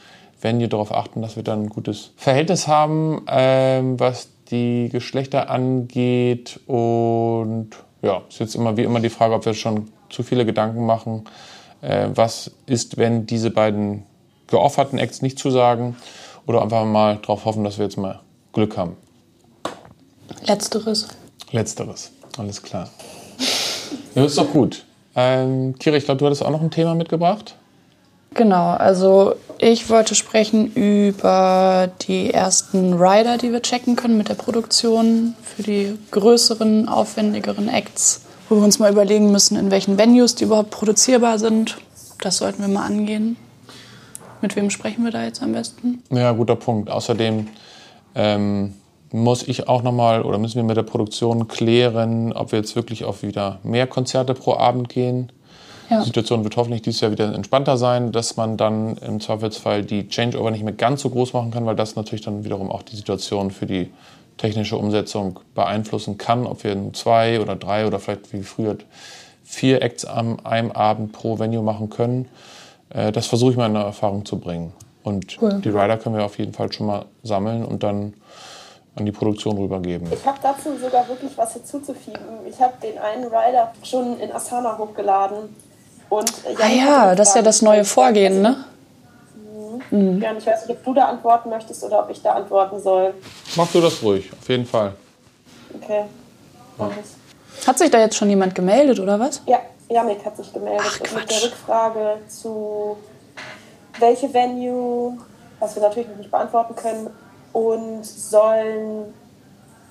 Venue 0.40 0.68
darauf 0.68 0.92
achten, 0.92 1.22
dass 1.22 1.36
wir 1.36 1.42
dann 1.42 1.64
ein 1.64 1.68
gutes 1.68 2.12
Verhältnis 2.16 2.68
haben, 2.68 3.22
ähm, 3.28 3.98
was 3.98 4.28
die 4.50 4.88
Geschlechter 4.90 5.50
angeht. 5.50 6.60
Und 6.66 7.70
ja, 8.02 8.22
ist 8.28 8.40
jetzt 8.40 8.54
immer 8.54 8.76
wie 8.76 8.82
immer 8.82 9.00
die 9.00 9.10
Frage, 9.10 9.34
ob 9.34 9.46
wir 9.46 9.54
schon 9.54 9.88
zu 10.14 10.22
viele 10.22 10.46
Gedanken 10.46 10.86
machen. 10.86 11.24
Äh, 11.82 12.08
was 12.14 12.50
ist, 12.66 12.96
wenn 12.96 13.26
diese 13.26 13.50
beiden 13.50 14.04
geofferten 14.46 14.98
Acts 14.98 15.22
nicht 15.22 15.38
zusagen? 15.38 15.96
Oder 16.46 16.62
einfach 16.62 16.84
mal 16.84 17.16
darauf 17.16 17.44
hoffen, 17.44 17.64
dass 17.64 17.78
wir 17.78 17.84
jetzt 17.84 17.96
mal 17.96 18.20
Glück 18.52 18.76
haben. 18.76 18.96
Letzteres. 20.46 21.08
Letzteres, 21.50 22.12
alles 22.36 22.62
klar. 22.62 22.90
Ja, 24.14 24.24
ist 24.24 24.38
doch 24.38 24.50
gut. 24.52 24.84
Ähm, 25.16 25.74
Kira, 25.78 25.96
ich 25.96 26.04
glaube, 26.04 26.18
du 26.18 26.26
hattest 26.26 26.44
auch 26.44 26.50
noch 26.50 26.60
ein 26.60 26.70
Thema 26.70 26.94
mitgebracht. 26.94 27.56
Genau, 28.34 28.70
also 28.70 29.36
ich 29.58 29.88
wollte 29.88 30.16
sprechen 30.16 30.72
über 30.74 31.88
die 32.02 32.34
ersten 32.34 32.94
Rider, 32.94 33.38
die 33.38 33.52
wir 33.52 33.62
checken 33.62 33.94
können 33.94 34.18
mit 34.18 34.28
der 34.28 34.34
Produktion 34.34 35.36
für 35.40 35.62
die 35.62 35.96
größeren, 36.10 36.88
aufwendigeren 36.88 37.68
Acts, 37.68 38.23
wo 38.48 38.56
wir 38.56 38.64
uns 38.64 38.78
mal 38.78 38.92
überlegen 38.92 39.30
müssen, 39.32 39.56
in 39.56 39.70
welchen 39.70 39.98
Venues 39.98 40.34
die 40.34 40.44
überhaupt 40.44 40.70
produzierbar 40.70 41.38
sind. 41.38 41.78
Das 42.20 42.38
sollten 42.38 42.62
wir 42.62 42.68
mal 42.68 42.86
angehen. 42.86 43.36
Mit 44.40 44.56
wem 44.56 44.70
sprechen 44.70 45.04
wir 45.04 45.10
da 45.10 45.24
jetzt 45.24 45.42
am 45.42 45.52
besten? 45.52 46.02
Ja, 46.10 46.32
guter 46.32 46.56
Punkt. 46.56 46.90
Außerdem 46.90 47.48
ähm, 48.14 48.74
muss 49.10 49.42
ich 49.42 49.68
auch 49.68 49.82
nochmal 49.82 50.22
oder 50.22 50.38
müssen 50.38 50.56
wir 50.56 50.64
mit 50.64 50.76
der 50.76 50.82
Produktion 50.82 51.48
klären, 51.48 52.32
ob 52.32 52.52
wir 52.52 52.58
jetzt 52.58 52.76
wirklich 52.76 53.04
auf 53.04 53.22
wieder 53.22 53.58
mehr 53.62 53.86
Konzerte 53.86 54.34
pro 54.34 54.54
Abend 54.54 54.88
gehen 54.88 55.30
ja. 55.90 56.00
Die 56.00 56.06
Situation 56.06 56.44
wird 56.44 56.56
hoffentlich 56.56 56.82
dieses 56.82 57.00
Jahr 57.00 57.10
wieder 57.10 57.34
entspannter 57.34 57.76
sein, 57.76 58.12
dass 58.12 58.36
man 58.36 58.56
dann 58.56 58.96
im 58.98 59.20
Zweifelsfall 59.20 59.84
die 59.84 60.08
Changeover 60.08 60.50
nicht 60.50 60.64
mehr 60.64 60.72
ganz 60.72 61.02
so 61.02 61.10
groß 61.10 61.32
machen 61.34 61.50
kann, 61.50 61.66
weil 61.66 61.76
das 61.76 61.96
natürlich 61.96 62.24
dann 62.24 62.44
wiederum 62.44 62.70
auch 62.70 62.82
die 62.82 62.96
Situation 62.96 63.50
für 63.50 63.66
die 63.66 63.90
technische 64.36 64.76
Umsetzung 64.76 65.40
beeinflussen 65.54 66.18
kann, 66.18 66.46
ob 66.46 66.64
wir 66.64 66.76
zwei 66.92 67.40
oder 67.40 67.56
drei 67.56 67.86
oder 67.86 67.98
vielleicht 67.98 68.32
wie 68.32 68.42
früher 68.42 68.76
vier 69.44 69.82
Acts 69.82 70.04
an 70.04 70.44
einem 70.44 70.72
Abend 70.72 71.12
pro 71.12 71.38
Venue 71.38 71.62
machen 71.62 71.90
können. 71.90 72.28
Äh, 72.90 73.12
das 73.12 73.26
versuche 73.26 73.52
ich 73.52 73.56
mal 73.56 73.66
in 73.66 73.76
Erfahrung 73.76 74.24
zu 74.24 74.38
bringen. 74.38 74.72
Und 75.02 75.40
cool. 75.42 75.60
die 75.62 75.68
Rider 75.68 75.98
können 75.98 76.16
wir 76.16 76.24
auf 76.24 76.38
jeden 76.38 76.52
Fall 76.52 76.72
schon 76.72 76.86
mal 76.86 77.04
sammeln 77.22 77.64
und 77.64 77.82
dann 77.82 78.14
an 78.96 79.04
die 79.04 79.12
Produktion 79.12 79.58
rübergeben. 79.58 80.08
Ich 80.12 80.24
habe 80.24 80.38
dazu 80.42 80.76
sogar 80.78 81.06
wirklich 81.08 81.32
was 81.36 81.52
hinzuzufügen. 81.52 82.20
Ich 82.48 82.60
habe 82.60 82.74
den 82.82 82.98
einen 82.98 83.24
Rider 83.24 83.72
schon 83.82 84.18
in 84.20 84.32
Asana 84.32 84.78
hochgeladen 84.78 85.54
und 86.08 86.32
ah 86.62 86.68
ja, 86.68 87.14
das 87.14 87.30
ist 87.30 87.36
ja 87.36 87.42
das 87.42 87.60
neue 87.60 87.84
Vorgehen, 87.84 88.40
ne? 88.40 88.64
Mhm. 89.94 90.20
Ja, 90.20 90.32
ich 90.36 90.44
weiß 90.44 90.66
nicht, 90.66 90.76
ob 90.76 90.84
du 90.84 90.92
da 90.92 91.04
antworten 91.04 91.50
möchtest 91.50 91.84
oder 91.84 92.00
ob 92.00 92.10
ich 92.10 92.20
da 92.20 92.32
antworten 92.32 92.80
soll. 92.82 93.14
Mach 93.54 93.70
du 93.70 93.80
das 93.80 94.02
ruhig, 94.02 94.28
auf 94.32 94.48
jeden 94.48 94.66
Fall. 94.66 94.92
Okay. 95.80 96.02
Ja. 96.78 96.90
Hat 97.66 97.78
sich 97.78 97.90
da 97.90 98.00
jetzt 98.00 98.16
schon 98.16 98.28
jemand 98.28 98.56
gemeldet 98.56 98.98
oder 98.98 99.20
was? 99.20 99.40
Ja, 99.46 99.60
Janik 99.88 100.24
hat 100.24 100.36
sich 100.36 100.52
gemeldet 100.52 100.84
Ach, 100.84 101.14
mit 101.14 101.30
der 101.30 101.42
Rückfrage 101.44 102.16
zu 102.26 102.96
welche 104.00 104.34
Venue, 104.34 105.16
was 105.60 105.76
wir 105.76 105.82
natürlich 105.82 106.08
noch 106.08 106.16
nicht 106.16 106.30
beantworten 106.30 106.74
können, 106.74 107.10
und 107.52 108.04
sollen 108.04 109.14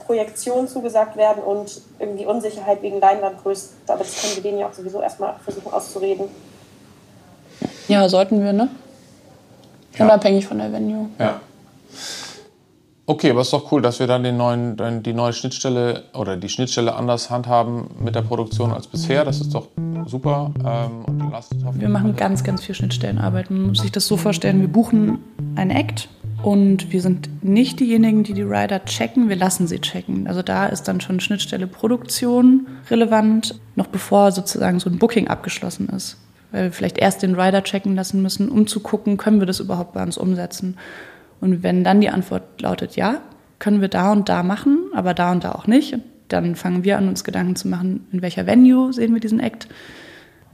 Projektion 0.05 0.67
zugesagt 0.67 1.15
werden 1.15 1.41
und 1.41 1.79
irgendwie 1.97 2.25
Unsicherheit 2.25 2.81
wegen 2.81 2.99
Leinwandgröße. 2.99 3.69
Aber 3.87 3.99
das 3.99 4.21
können 4.21 4.35
wir 4.35 4.43
denen 4.43 4.59
ja 4.59 4.67
auch 4.67 4.73
sowieso 4.73 5.01
erstmal 5.01 5.35
versuchen 5.41 5.71
auszureden. 5.71 6.27
Ja, 7.87 8.09
sollten 8.09 8.43
wir, 8.43 8.51
ne? 8.51 8.67
Ja. 9.97 10.05
Unabhängig 10.05 10.45
von 10.45 10.57
der 10.57 10.71
Venue. 10.71 11.09
Ja. 11.19 11.39
Okay, 13.05 13.31
aber 13.31 13.41
es 13.41 13.47
ist 13.47 13.53
doch 13.53 13.69
cool, 13.71 13.81
dass 13.81 13.99
wir 13.99 14.07
dann 14.07 14.23
den 14.23 14.37
neuen, 14.37 15.03
die 15.03 15.11
neue 15.11 15.33
Schnittstelle 15.33 16.05
oder 16.13 16.37
die 16.37 16.47
Schnittstelle 16.47 16.95
anders 16.95 17.29
handhaben 17.29 17.87
mit 18.01 18.15
der 18.15 18.21
Produktion 18.21 18.71
als 18.71 18.87
bisher. 18.87 19.25
Das 19.25 19.41
ist 19.41 19.53
doch 19.53 19.67
super. 20.05 20.53
Ähm, 20.65 21.03
wir 21.73 21.89
machen 21.89 22.15
ganz, 22.15 22.45
ganz 22.45 22.63
viel 22.63 22.73
Schnittstellenarbeit. 22.73 23.51
Man 23.51 23.63
muss 23.63 23.79
sich 23.79 23.91
das 23.91 24.07
so 24.07 24.15
vorstellen, 24.15 24.61
wir 24.61 24.69
buchen 24.69 25.19
ein 25.55 25.69
Act 25.69 26.07
und 26.43 26.93
wir 26.93 27.01
sind 27.01 27.43
nicht 27.43 27.81
diejenigen, 27.81 28.23
die 28.23 28.33
die 28.33 28.41
Rider 28.41 28.85
checken, 28.85 29.27
wir 29.27 29.35
lassen 29.35 29.67
sie 29.67 29.79
checken. 29.79 30.25
Also 30.27 30.41
da 30.41 30.67
ist 30.67 30.87
dann 30.87 31.01
schon 31.01 31.19
Schnittstelle 31.19 31.67
Produktion 31.67 32.67
relevant, 32.89 33.59
noch 33.75 33.87
bevor 33.87 34.31
sozusagen 34.31 34.79
so 34.79 34.89
ein 34.89 34.97
Booking 34.97 35.27
abgeschlossen 35.27 35.89
ist. 35.89 36.15
Weil 36.53 36.65
wir 36.65 36.71
vielleicht 36.71 36.99
erst 36.99 37.23
den 37.23 37.33
Rider 37.33 37.63
checken 37.63 37.95
lassen 37.95 38.21
müssen, 38.21 38.47
um 38.47 38.67
zu 38.67 38.79
gucken, 38.79 39.17
können 39.17 39.39
wir 39.39 39.47
das 39.47 39.59
überhaupt 39.59 39.93
bei 39.93 40.03
uns 40.03 40.17
umsetzen. 40.17 40.77
Und 41.41 41.63
wenn 41.63 41.83
dann 41.83 41.99
die 41.99 42.09
Antwort 42.09 42.61
lautet 42.61 42.95
ja, 42.95 43.21
können 43.57 43.81
wir 43.81 43.87
da 43.87 44.11
und 44.11 44.29
da 44.29 44.43
machen, 44.43 44.91
aber 44.93 45.13
da 45.13 45.31
und 45.31 45.43
da 45.43 45.53
auch 45.53 45.65
nicht, 45.65 45.97
dann 46.27 46.55
fangen 46.55 46.83
wir 46.83 46.97
an, 46.97 47.09
uns 47.09 47.23
Gedanken 47.23 47.55
zu 47.55 47.67
machen, 47.67 48.07
in 48.11 48.21
welcher 48.21 48.45
Venue 48.45 48.93
sehen 48.93 49.13
wir 49.13 49.19
diesen 49.19 49.39
Act. 49.39 49.67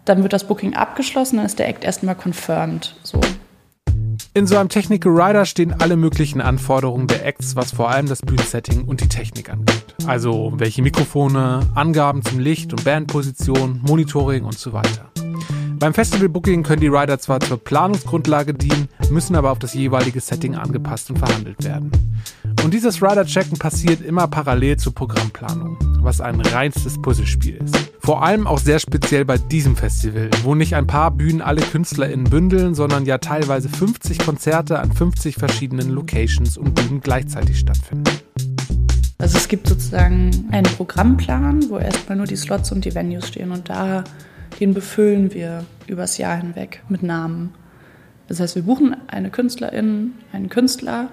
Dann 0.05 0.23
wird 0.23 0.31
das 0.31 0.47
Booking 0.47 0.73
abgeschlossen, 0.73 1.37
dann 1.37 1.45
ist 1.45 1.59
der 1.59 1.67
Act 1.67 1.83
erstmal 1.83 2.15
confirmed. 2.15 2.95
So. 3.03 3.19
In 4.33 4.47
so 4.47 4.57
einem 4.57 4.69
Technical 4.69 5.11
Rider 5.11 5.45
stehen 5.45 5.73
alle 5.81 5.97
möglichen 5.97 6.39
Anforderungen 6.39 7.07
der 7.07 7.25
Acts, 7.25 7.57
was 7.57 7.73
vor 7.73 7.89
allem 7.89 8.07
das 8.07 8.21
Bühnensetting 8.21 8.85
und 8.85 9.01
die 9.01 9.09
Technik 9.09 9.49
angeht. 9.49 9.95
Also 10.07 10.53
welche 10.55 10.81
Mikrofone, 10.81 11.61
Angaben 11.75 12.23
zum 12.23 12.39
Licht 12.39 12.71
und 12.71 12.85
Bandposition, 12.85 13.81
Monitoring 13.85 14.45
und 14.45 14.57
so 14.57 14.71
weiter. 14.71 15.11
Beim 15.79 15.93
Festival 15.93 16.27
Booking 16.27 16.63
können 16.63 16.81
die 16.81 16.87
Rider 16.87 17.19
zwar 17.19 17.39
zur 17.39 17.57
Planungsgrundlage 17.57 18.53
dienen, 18.53 18.89
müssen 19.09 19.37
aber 19.37 19.49
auf 19.49 19.59
das 19.59 19.73
jeweilige 19.73 20.19
Setting 20.19 20.55
angepasst 20.55 21.09
und 21.09 21.19
verhandelt 21.19 21.63
werden. 21.63 21.89
Und 22.65 22.73
dieses 22.73 23.01
Rider-Checken 23.01 23.57
passiert 23.57 24.01
immer 24.01 24.27
parallel 24.27 24.75
zur 24.75 24.93
Programmplanung, 24.93 25.77
was 26.01 26.19
ein 26.19 26.41
reinstes 26.41 27.01
Puzzlespiel 27.01 27.55
ist. 27.63 27.77
Vor 27.99 28.23
allem 28.23 28.45
auch 28.45 28.59
sehr 28.59 28.79
speziell 28.79 29.23
bei 29.23 29.37
diesem 29.37 29.77
Festival, 29.77 30.29
wo 30.43 30.53
nicht 30.53 30.75
ein 30.75 30.85
paar 30.85 31.11
Bühnen 31.11 31.41
alle 31.41 31.61
KünstlerInnen 31.61 32.29
bündeln, 32.29 32.75
sondern 32.75 33.05
ja 33.05 33.17
teilweise 33.17 33.69
50 33.69 34.19
Konzerte 34.19 34.79
an 34.79 34.91
50 34.91 35.35
verschiedenen 35.35 35.91
Locations 35.91 36.57
und 36.57 36.75
Bühnen 36.75 36.99
gleichzeitig 36.99 37.57
stattfinden. 37.57 38.03
Also 39.17 39.37
es 39.37 39.47
gibt 39.47 39.67
sozusagen 39.67 40.45
einen 40.51 40.65
Programmplan, 40.75 41.69
wo 41.69 41.77
erstmal 41.77 42.17
nur 42.17 42.27
die 42.27 42.35
Slots 42.35 42.73
und 42.73 42.83
die 42.83 42.93
Venues 42.93 43.29
stehen 43.29 43.51
und 43.51 43.69
da 43.69 44.03
den 44.59 44.73
befüllen 44.73 45.33
wir 45.33 45.65
übers 45.87 46.17
Jahr 46.17 46.37
hinweg 46.37 46.83
mit 46.89 47.03
Namen. 47.03 47.53
Das 48.27 48.39
heißt, 48.39 48.55
wir 48.55 48.63
buchen 48.63 48.95
eine 49.07 49.29
Künstlerin, 49.31 50.13
einen 50.31 50.49
Künstler 50.49 51.09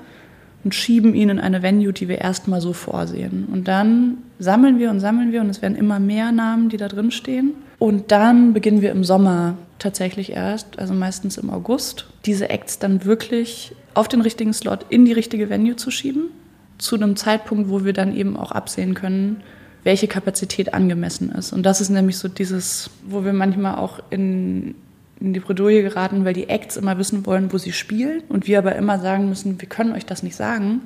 und 0.65 0.75
schieben 0.75 1.15
ihn 1.15 1.31
in 1.31 1.39
eine 1.39 1.63
Venue, 1.63 1.93
die 1.93 2.09
wir 2.09 2.19
erstmal 2.19 2.61
so 2.61 2.73
vorsehen. 2.73 3.47
Und 3.51 3.69
dann 3.69 4.19
sammeln 4.39 4.79
wir 4.79 4.91
und 4.91 5.01
sammeln 5.01 5.33
wir 5.33 5.41
und 5.41 5.49
es 5.49 5.63
werden 5.63 5.77
immer 5.77 5.99
mehr 5.99 6.33
Namen, 6.33 6.69
die 6.69 6.77
da 6.77 6.89
drin 6.89 7.11
stehen. 7.11 7.53
Und 7.79 8.11
dann 8.11 8.53
beginnen 8.53 8.83
wir 8.83 8.91
im 8.91 9.05
Sommer 9.05 9.57
tatsächlich 9.79 10.33
erst, 10.33 10.79
also 10.79 10.95
meistens 10.95 11.39
im 11.39 11.51
August, 11.51 12.07
diese 12.25 12.51
Acts 12.51 12.79
dann 12.79 13.05
wirklich 13.05 13.75
auf 13.95 14.09
den 14.09 14.21
richtigen 14.21 14.53
Slot 14.53 14.87
in 14.89 15.05
die 15.05 15.13
richtige 15.13 15.49
Venue 15.49 15.77
zu 15.77 15.91
schieben. 15.91 16.31
Zu 16.79 16.97
einem 16.97 17.17
Zeitpunkt, 17.17 17.71
wo 17.71 17.85
wir 17.85 17.93
dann 17.93 18.15
eben 18.15 18.37
auch 18.37 18.53
absehen 18.53 18.95
können, 18.95 19.43
welche 19.87 20.09
Kapazität 20.09 20.75
angemessen 20.75 21.31
ist. 21.31 21.53
Und 21.53 21.63
das 21.65 21.81
ist 21.81 21.91
nämlich 21.91 22.19
so 22.19 22.27
dieses, 22.27 22.91
wo 23.07 23.25
wir 23.25 23.33
manchmal 23.33 23.77
auch 23.77 24.01
in, 24.11 24.75
in 25.21 25.33
die 25.33 25.39
Bredouille 25.39 25.83
geraten, 25.83 26.25
weil 26.25 26.35
die 26.35 26.49
Acts 26.49 26.77
immer 26.77 26.99
wissen 26.99 27.25
wollen, 27.25 27.53
wo 27.53 27.59
sie 27.59 27.71
spielen 27.71 28.25
und 28.29 28.49
wir 28.49 28.59
aber 28.59 28.75
immer 28.75 28.99
sagen 28.99 29.29
müssen, 29.29 29.61
wir 29.61 29.69
können 29.69 29.93
euch 29.93 30.05
das 30.05 30.25
nicht 30.25 30.35
sagen. 30.35 30.81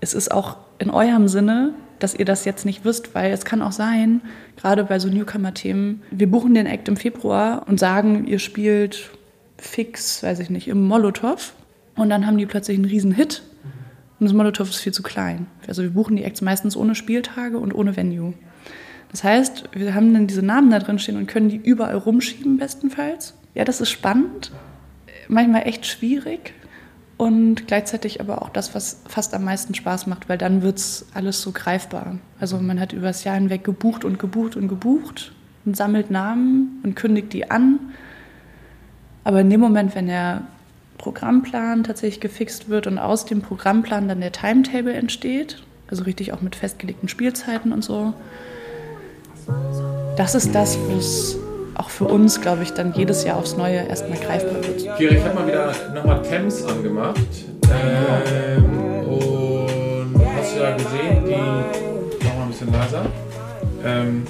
Es 0.00 0.14
ist 0.14 0.32
auch 0.32 0.56
in 0.78 0.88
eurem 0.88 1.28
Sinne, 1.28 1.74
dass 1.98 2.14
ihr 2.14 2.24
das 2.24 2.46
jetzt 2.46 2.64
nicht 2.64 2.86
wisst, 2.86 3.14
weil 3.14 3.32
es 3.32 3.44
kann 3.44 3.60
auch 3.60 3.72
sein, 3.72 4.22
gerade 4.56 4.82
bei 4.84 4.98
so 4.98 5.10
Newcomer-Themen, 5.10 6.02
wir 6.10 6.30
buchen 6.30 6.54
den 6.54 6.64
Act 6.64 6.88
im 6.88 6.96
Februar 6.96 7.66
und 7.68 7.78
sagen, 7.78 8.26
ihr 8.26 8.38
spielt 8.38 9.10
fix, 9.58 10.22
weiß 10.22 10.38
ich 10.38 10.48
nicht, 10.48 10.68
im 10.68 10.88
Molotow 10.88 11.52
und 11.96 12.08
dann 12.08 12.26
haben 12.26 12.38
die 12.38 12.46
plötzlich 12.46 12.78
einen 12.78 12.86
riesen 12.86 13.12
Hit 13.12 13.42
und 14.20 14.26
das 14.26 14.32
Molotow 14.32 14.68
ist 14.68 14.78
viel 14.78 14.92
zu 14.92 15.02
klein. 15.02 15.46
Also 15.66 15.82
wir 15.82 15.90
buchen 15.90 16.16
die 16.16 16.24
Acts 16.24 16.40
meistens 16.40 16.76
ohne 16.76 16.94
Spieltage 16.94 17.58
und 17.58 17.72
ohne 17.72 17.96
Venue. 17.96 18.34
Das 19.10 19.24
heißt, 19.24 19.70
wir 19.72 19.94
haben 19.94 20.12
dann 20.12 20.26
diese 20.26 20.42
Namen 20.42 20.70
da 20.70 20.78
drin 20.78 20.98
stehen 20.98 21.16
und 21.16 21.26
können 21.26 21.48
die 21.48 21.56
überall 21.56 21.96
rumschieben 21.96 22.58
bestenfalls. 22.58 23.34
Ja, 23.54 23.64
das 23.64 23.80
ist 23.80 23.90
spannend, 23.90 24.52
manchmal 25.28 25.66
echt 25.66 25.86
schwierig 25.86 26.52
und 27.16 27.66
gleichzeitig 27.66 28.20
aber 28.20 28.42
auch 28.42 28.50
das, 28.50 28.74
was 28.74 29.02
fast 29.08 29.34
am 29.34 29.44
meisten 29.44 29.74
Spaß 29.74 30.06
macht, 30.06 30.28
weil 30.28 30.38
dann 30.38 30.62
wird 30.62 30.78
es 30.78 31.06
alles 31.14 31.40
so 31.42 31.52
greifbar. 31.52 32.18
Also 32.38 32.58
man 32.58 32.78
hat 32.78 32.92
übers 32.92 33.24
Jahr 33.24 33.34
hinweg 33.34 33.64
gebucht 33.64 34.04
und 34.04 34.18
gebucht 34.18 34.56
und 34.56 34.68
gebucht 34.68 35.32
und 35.64 35.76
sammelt 35.76 36.10
Namen 36.10 36.80
und 36.84 36.94
kündigt 36.94 37.32
die 37.32 37.50
an. 37.50 37.78
Aber 39.24 39.40
in 39.40 39.50
dem 39.50 39.60
Moment, 39.60 39.94
wenn 39.94 40.06
der 40.06 40.42
Programmplan 40.98 41.84
tatsächlich 41.84 42.20
gefixt 42.20 42.68
wird 42.68 42.86
und 42.86 42.98
aus 42.98 43.24
dem 43.24 43.40
Programmplan 43.40 44.08
dann 44.08 44.20
der 44.20 44.32
Timetable 44.32 44.92
entsteht, 44.92 45.62
also 45.88 46.04
richtig 46.04 46.32
auch 46.32 46.42
mit 46.42 46.56
festgelegten 46.56 47.08
Spielzeiten 47.08 47.72
und 47.72 47.82
so, 47.82 48.12
das 50.16 50.34
ist 50.34 50.54
das, 50.54 50.76
was 50.90 51.36
auch 51.74 51.90
für 51.90 52.04
uns, 52.04 52.40
glaube 52.40 52.64
ich, 52.64 52.72
dann 52.72 52.92
jedes 52.94 53.24
Jahr 53.24 53.36
aufs 53.36 53.56
Neue 53.56 53.76
erstmal 53.76 54.18
greifbar 54.18 54.56
wird. 54.64 54.96
Kira, 54.96 55.14
ich 55.14 55.24
habe 55.24 55.34
mal 55.34 55.46
wieder 55.46 55.72
nochmal 55.94 56.22
Thames 56.22 56.64
angemacht. 56.64 57.20
Ähm, 57.70 58.64
und 59.06 60.20
hast 60.36 60.56
du 60.56 60.60
ja 60.60 60.76
gesehen, 60.76 61.24
die. 61.24 62.24
Mach 62.24 62.34
mal 62.34 62.42
ein 62.42 62.48
bisschen 62.48 62.72
leiser. 62.72 63.06
Ähm, 63.84 64.26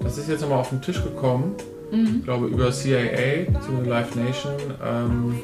das 0.00 0.18
ist 0.18 0.28
jetzt 0.28 0.40
nochmal 0.40 0.58
auf 0.58 0.70
den 0.70 0.82
Tisch 0.82 1.02
gekommen. 1.02 1.54
Mhm. 1.90 2.16
Ich 2.18 2.24
glaube, 2.24 2.46
über 2.46 2.70
CIA 2.70 3.46
zu 3.60 3.88
Live 3.88 4.14
Nation. 4.14 4.52
Ähm, 4.84 5.38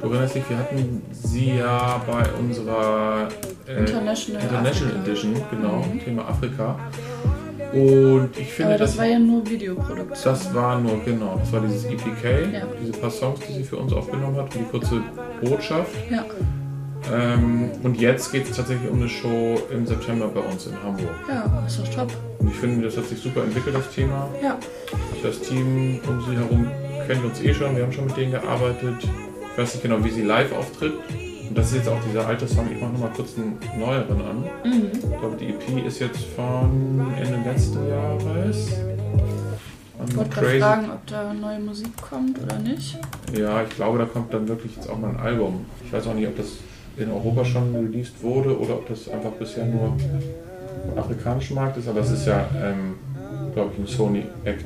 du 0.00 0.08
erinnerst 0.08 0.34
dich, 0.34 0.48
wir 0.48 0.58
hatten 0.58 1.02
sie 1.12 1.56
ja 1.58 2.00
bei 2.06 2.22
unserer 2.38 3.28
äh, 3.68 3.78
International, 3.80 4.42
International 4.42 4.96
Edition, 5.04 5.34
genau, 5.50 5.84
mhm. 5.92 6.00
Thema 6.00 6.28
Afrika. 6.28 6.76
Und 7.72 8.30
ich 8.38 8.52
finde, 8.52 8.70
Aber 8.72 8.78
das, 8.78 8.90
das 8.92 8.98
war 8.98 9.06
ja 9.06 9.18
nur 9.18 9.48
Videoproduktion. 9.48 10.16
Das 10.24 10.54
war 10.54 10.78
nur, 10.80 11.02
genau, 11.04 11.36
das 11.40 11.52
war 11.52 11.60
dieses 11.60 11.84
EPK, 11.86 12.52
Ja. 12.52 12.62
diese 12.80 12.92
paar 12.92 13.10
Songs, 13.10 13.40
die 13.48 13.52
sie 13.54 13.64
für 13.64 13.76
uns 13.76 13.92
aufgenommen 13.92 14.36
hat, 14.36 14.54
und 14.54 14.60
die 14.60 14.70
kurze 14.70 15.02
Botschaft. 15.42 15.90
Ja, 16.10 16.24
Ähm, 17.12 17.70
und 17.82 18.00
jetzt 18.00 18.32
geht 18.32 18.48
es 18.48 18.56
tatsächlich 18.56 18.88
um 18.90 18.98
eine 19.00 19.08
Show 19.08 19.60
im 19.70 19.86
September 19.86 20.28
bei 20.28 20.40
uns 20.40 20.66
in 20.66 20.72
Hamburg. 20.82 21.10
ja, 21.28 21.62
ist 21.66 21.78
doch 21.80 21.88
top. 21.88 22.12
Und 22.44 22.50
ich 22.50 22.56
finde, 22.56 22.84
das 22.84 22.94
hat 22.98 23.06
sich 23.06 23.18
super 23.18 23.42
entwickelt, 23.42 23.74
das 23.74 23.90
Thema. 23.90 24.28
Ja, 24.42 24.58
Das 25.22 25.40
Team 25.40 25.98
um 26.06 26.20
sie 26.28 26.36
herum 26.36 26.66
kennt 27.06 27.24
uns 27.24 27.40
eh 27.40 27.54
schon, 27.54 27.74
wir 27.74 27.84
haben 27.84 27.92
schon 27.92 28.04
mit 28.04 28.18
denen 28.18 28.32
gearbeitet. 28.32 28.96
Ich 29.00 29.58
weiß 29.58 29.74
nicht 29.74 29.82
genau, 29.82 30.04
wie 30.04 30.10
sie 30.10 30.22
live 30.22 30.52
auftritt. 30.52 30.92
Und 31.48 31.56
das 31.56 31.68
ist 31.68 31.76
jetzt 31.76 31.88
auch 31.88 31.98
dieser 32.06 32.26
alte 32.26 32.46
Song, 32.46 32.68
ich 32.70 32.78
mache 32.78 32.92
nochmal 32.92 33.12
kurz 33.16 33.30
einen 33.38 33.58
neueren 33.78 34.20
an. 34.20 34.44
Ich 34.62 35.18
glaube, 35.20 35.36
die 35.40 35.46
EP 35.48 35.86
ist 35.86 36.00
jetzt 36.00 36.22
von 36.36 37.06
Ende 37.18 37.48
letzten 37.48 37.88
Jahres. 37.88 38.72
ich 40.06 40.16
wollte 40.16 40.30
gerade 40.30 40.58
fragen, 40.60 40.90
ob 40.90 41.06
da 41.06 41.32
neue 41.32 41.60
Musik 41.60 41.92
kommt 41.96 42.42
oder 42.42 42.58
nicht. 42.58 42.98
Ja, 43.34 43.62
ich 43.62 43.70
glaube, 43.70 43.96
da 43.96 44.04
kommt 44.04 44.34
dann 44.34 44.46
wirklich 44.48 44.76
jetzt 44.76 44.90
auch 44.90 44.98
mal 44.98 45.12
ein 45.12 45.18
Album. 45.18 45.64
Ich 45.82 45.90
weiß 45.94 46.08
auch 46.08 46.14
nicht, 46.14 46.28
ob 46.28 46.36
das 46.36 46.48
in 46.98 47.10
Europa 47.10 47.42
schon 47.46 47.74
released 47.74 48.22
wurde 48.22 48.58
oder 48.58 48.74
ob 48.74 48.86
das 48.86 49.08
einfach 49.08 49.32
bisher 49.32 49.64
nur 49.64 49.96
afrikanischen 50.96 51.54
Markt 51.56 51.76
ist, 51.76 51.88
aber 51.88 52.00
es 52.00 52.10
ist 52.10 52.26
ja, 52.26 52.46
ähm, 52.62 52.94
glaube 53.54 53.70
ich, 53.74 53.78
ein 53.80 53.86
Sony-Act. 53.86 54.64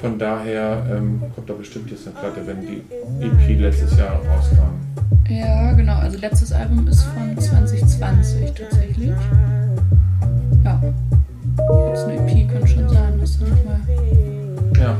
Von 0.00 0.18
daher 0.18 0.84
ähm, 0.90 1.22
kommt 1.34 1.48
da 1.48 1.54
bestimmt 1.54 1.90
jetzt 1.90 2.06
eine 2.08 2.16
Platte, 2.16 2.44
wenn 2.46 2.60
die 2.62 2.82
EP 3.24 3.60
letztes 3.60 3.96
Jahr 3.96 4.16
rauskam. 4.16 4.74
Ja, 5.28 5.72
genau. 5.72 5.96
Also 5.98 6.18
letztes 6.18 6.52
Album 6.52 6.88
ist 6.88 7.04
von 7.04 7.38
2020 7.38 8.50
tatsächlich. 8.52 9.12
Ja. 10.64 10.82
Jetzt 11.88 12.04
eine 12.06 12.14
EP 12.16 12.48
könnte 12.50 12.66
schon 12.66 12.88
sein, 12.88 13.18
dass 13.20 13.38
da 13.38 13.46
nochmal. 13.46 13.80
Ja, 14.76 14.96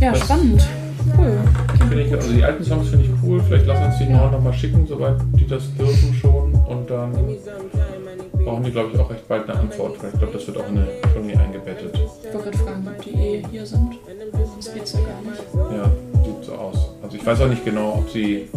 Ja, 0.00 0.10
Das- 0.12 0.20
spannend. 0.20 0.66
Cool. 1.18 1.36
ich, 1.98 2.12
also 2.14 2.32
die 2.32 2.42
alten 2.42 2.64
Songs 2.64 2.88
finde 2.88 3.04
ich 3.04 3.10
cool. 3.22 3.40
Vielleicht 3.42 3.66
lassen 3.66 3.80
wir 3.82 3.86
uns 3.88 3.98
die 3.98 4.04
neuen 4.06 4.30
nochmal 4.32 4.52
schicken, 4.54 4.86
soweit 4.86 5.16
die 5.34 5.46
das 5.46 5.62
dürfen 5.76 6.14
schon. 6.14 6.54
Und 6.54 6.88
dann 6.90 7.12
brauchen 8.44 8.64
die, 8.64 8.70
glaube 8.70 8.90
ich, 8.92 9.00
auch 9.00 9.10
recht 9.10 9.26
bald 9.26 9.48
eine 9.48 9.58
Antwort. 9.58 10.02
weil 10.02 10.10
Ich 10.12 10.18
glaube, 10.18 10.32
das 10.34 10.46
wird 10.46 10.58
auch 10.58 10.68
in 10.68 10.78
eine 10.78 10.88
Sony 11.14 11.34
eingebettet. 11.34 11.94
Ich 11.94 12.34
wollte 12.34 12.50
gerade 12.50 12.58
fragen, 12.58 12.88
ob 12.88 13.02
die 13.02 13.10
eh 13.10 13.42
hier 13.50 13.66
sind. 13.66 13.94
Das 14.56 14.74
geht's 14.74 14.92
ja 14.92 15.00
gar 15.00 15.20
nicht. 15.22 15.76
Ja, 15.76 15.90
sieht 16.24 16.44
so 16.44 16.52
aus. 16.52 16.90
Also 17.02 17.16
ich 17.16 17.26
weiß 17.26 17.40
auch 17.40 17.48
nicht 17.48 17.64
genau, 17.64 17.94
ob 17.98 18.10
sie 18.10 18.48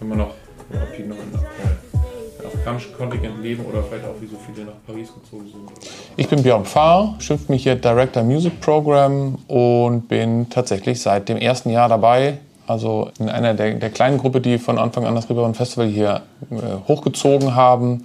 immer 0.00 0.16
noch, 0.16 0.30
ob 0.72 0.96
die 0.96 1.02
noch 1.02 1.16
in 1.16 1.34
äh, 1.34 2.46
afrikanischen 2.46 2.94
Kontingent 2.94 3.42
leben 3.42 3.64
oder 3.64 3.82
vielleicht 3.82 4.04
auch 4.06 4.20
wie 4.20 4.26
so 4.26 4.36
viele 4.46 4.66
nach 4.66 4.74
Paris 4.86 5.10
gezogen 5.12 5.46
sind. 5.50 5.90
Ich 6.16 6.28
bin 6.28 6.42
Björn 6.42 6.64
Pfarr, 6.64 7.16
schimpft 7.18 7.50
mich 7.50 7.64
hier 7.64 7.74
Director 7.74 8.22
Music 8.22 8.60
Program 8.60 9.36
und 9.48 10.08
bin 10.08 10.48
tatsächlich 10.48 11.00
seit 11.00 11.28
dem 11.28 11.36
ersten 11.36 11.70
Jahr 11.70 11.88
dabei. 11.88 12.38
Also 12.66 13.10
in 13.18 13.28
einer 13.28 13.52
der, 13.52 13.74
der 13.74 13.90
kleinen 13.90 14.16
Gruppe, 14.16 14.40
die 14.40 14.58
von 14.58 14.78
Anfang 14.78 15.04
an 15.04 15.14
das 15.14 15.28
Reeperbahn 15.28 15.54
Festival 15.54 15.86
hier 15.86 16.22
äh, 16.50 16.88
hochgezogen 16.88 17.54
haben. 17.54 18.02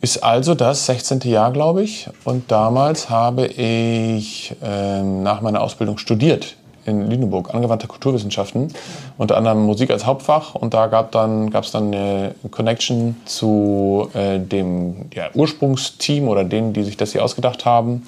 Ist 0.00 0.22
also 0.22 0.54
das 0.54 0.86
16. 0.86 1.20
Jahr, 1.24 1.52
glaube 1.52 1.82
ich. 1.82 2.08
Und 2.24 2.50
damals 2.52 3.10
habe 3.10 3.46
ich 3.46 4.54
ähm, 4.62 5.24
nach 5.24 5.40
meiner 5.40 5.60
Ausbildung 5.60 5.98
studiert 5.98 6.56
in 6.86 7.10
Lüneburg, 7.10 7.52
angewandte 7.52 7.86
Kulturwissenschaften, 7.86 8.72
unter 9.18 9.36
anderem 9.36 9.64
Musik 9.66 9.90
als 9.90 10.06
Hauptfach. 10.06 10.54
Und 10.54 10.72
da 10.72 10.86
gab 10.86 11.12
dann, 11.12 11.52
es 11.52 11.72
dann 11.72 11.88
eine 11.88 12.34
Connection 12.50 13.16
zu 13.24 14.08
äh, 14.14 14.38
dem 14.38 15.06
ja, 15.14 15.30
Ursprungsteam 15.34 16.28
oder 16.28 16.44
denen, 16.44 16.72
die 16.72 16.84
sich 16.84 16.96
das 16.96 17.12
hier 17.12 17.24
ausgedacht 17.24 17.64
haben. 17.64 18.06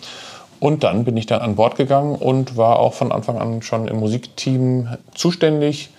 Und 0.60 0.84
dann 0.84 1.04
bin 1.04 1.16
ich 1.16 1.26
dann 1.26 1.40
an 1.40 1.56
Bord 1.56 1.76
gegangen 1.76 2.14
und 2.14 2.56
war 2.56 2.78
auch 2.78 2.94
von 2.94 3.12
Anfang 3.12 3.38
an 3.38 3.62
schon 3.62 3.88
im 3.88 3.98
Musikteam 3.98 4.88
zuständig 5.14 5.90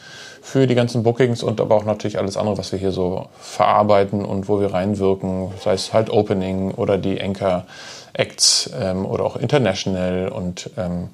für 0.42 0.68
die 0.68 0.76
ganzen 0.76 1.04
Bookings 1.04 1.44
und 1.44 1.62
aber 1.62 1.76
auch 1.76 1.86
natürlich 1.86 2.18
alles 2.18 2.36
andere, 2.36 2.58
was 2.58 2.72
wir 2.72 2.80
hier 2.80 2.92
so 2.92 3.28
verarbeiten 3.40 4.26
und 4.26 4.50
wo 4.50 4.60
wir 4.60 4.74
reinwirken, 4.74 5.50
sei 5.64 5.74
es 5.74 5.94
halt 5.94 6.10
Opening 6.10 6.72
oder 6.72 6.98
die 6.98 7.22
Anchor 7.22 7.66
Acts 8.14 8.70
ähm, 8.80 9.06
oder 9.06 9.24
auch 9.24 9.36
International 9.36 10.30
und 10.30 10.70
ähm, 10.78 11.10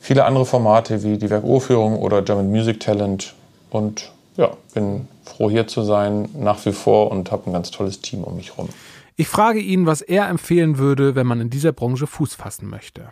viele 0.00 0.24
andere 0.24 0.46
Formate 0.46 1.02
wie 1.02 1.18
die 1.18 1.28
Werkurführung 1.28 1.98
oder 1.98 2.22
German 2.22 2.50
Music 2.50 2.80
Talent 2.80 3.34
und 3.70 4.12
ja, 4.36 4.50
bin 4.74 5.08
froh 5.24 5.50
hier 5.50 5.66
zu 5.66 5.82
sein 5.82 6.28
nach 6.38 6.64
wie 6.64 6.72
vor 6.72 7.10
und 7.10 7.32
habe 7.32 7.50
ein 7.50 7.52
ganz 7.52 7.70
tolles 7.70 8.00
Team 8.00 8.22
um 8.22 8.36
mich 8.36 8.52
herum. 8.52 8.68
Ich 9.16 9.28
frage 9.28 9.60
ihn, 9.60 9.86
was 9.86 10.02
er 10.02 10.28
empfehlen 10.28 10.78
würde, 10.78 11.14
wenn 11.14 11.26
man 11.26 11.40
in 11.40 11.50
dieser 11.50 11.72
Branche 11.72 12.06
Fuß 12.06 12.34
fassen 12.34 12.68
möchte. 12.68 13.08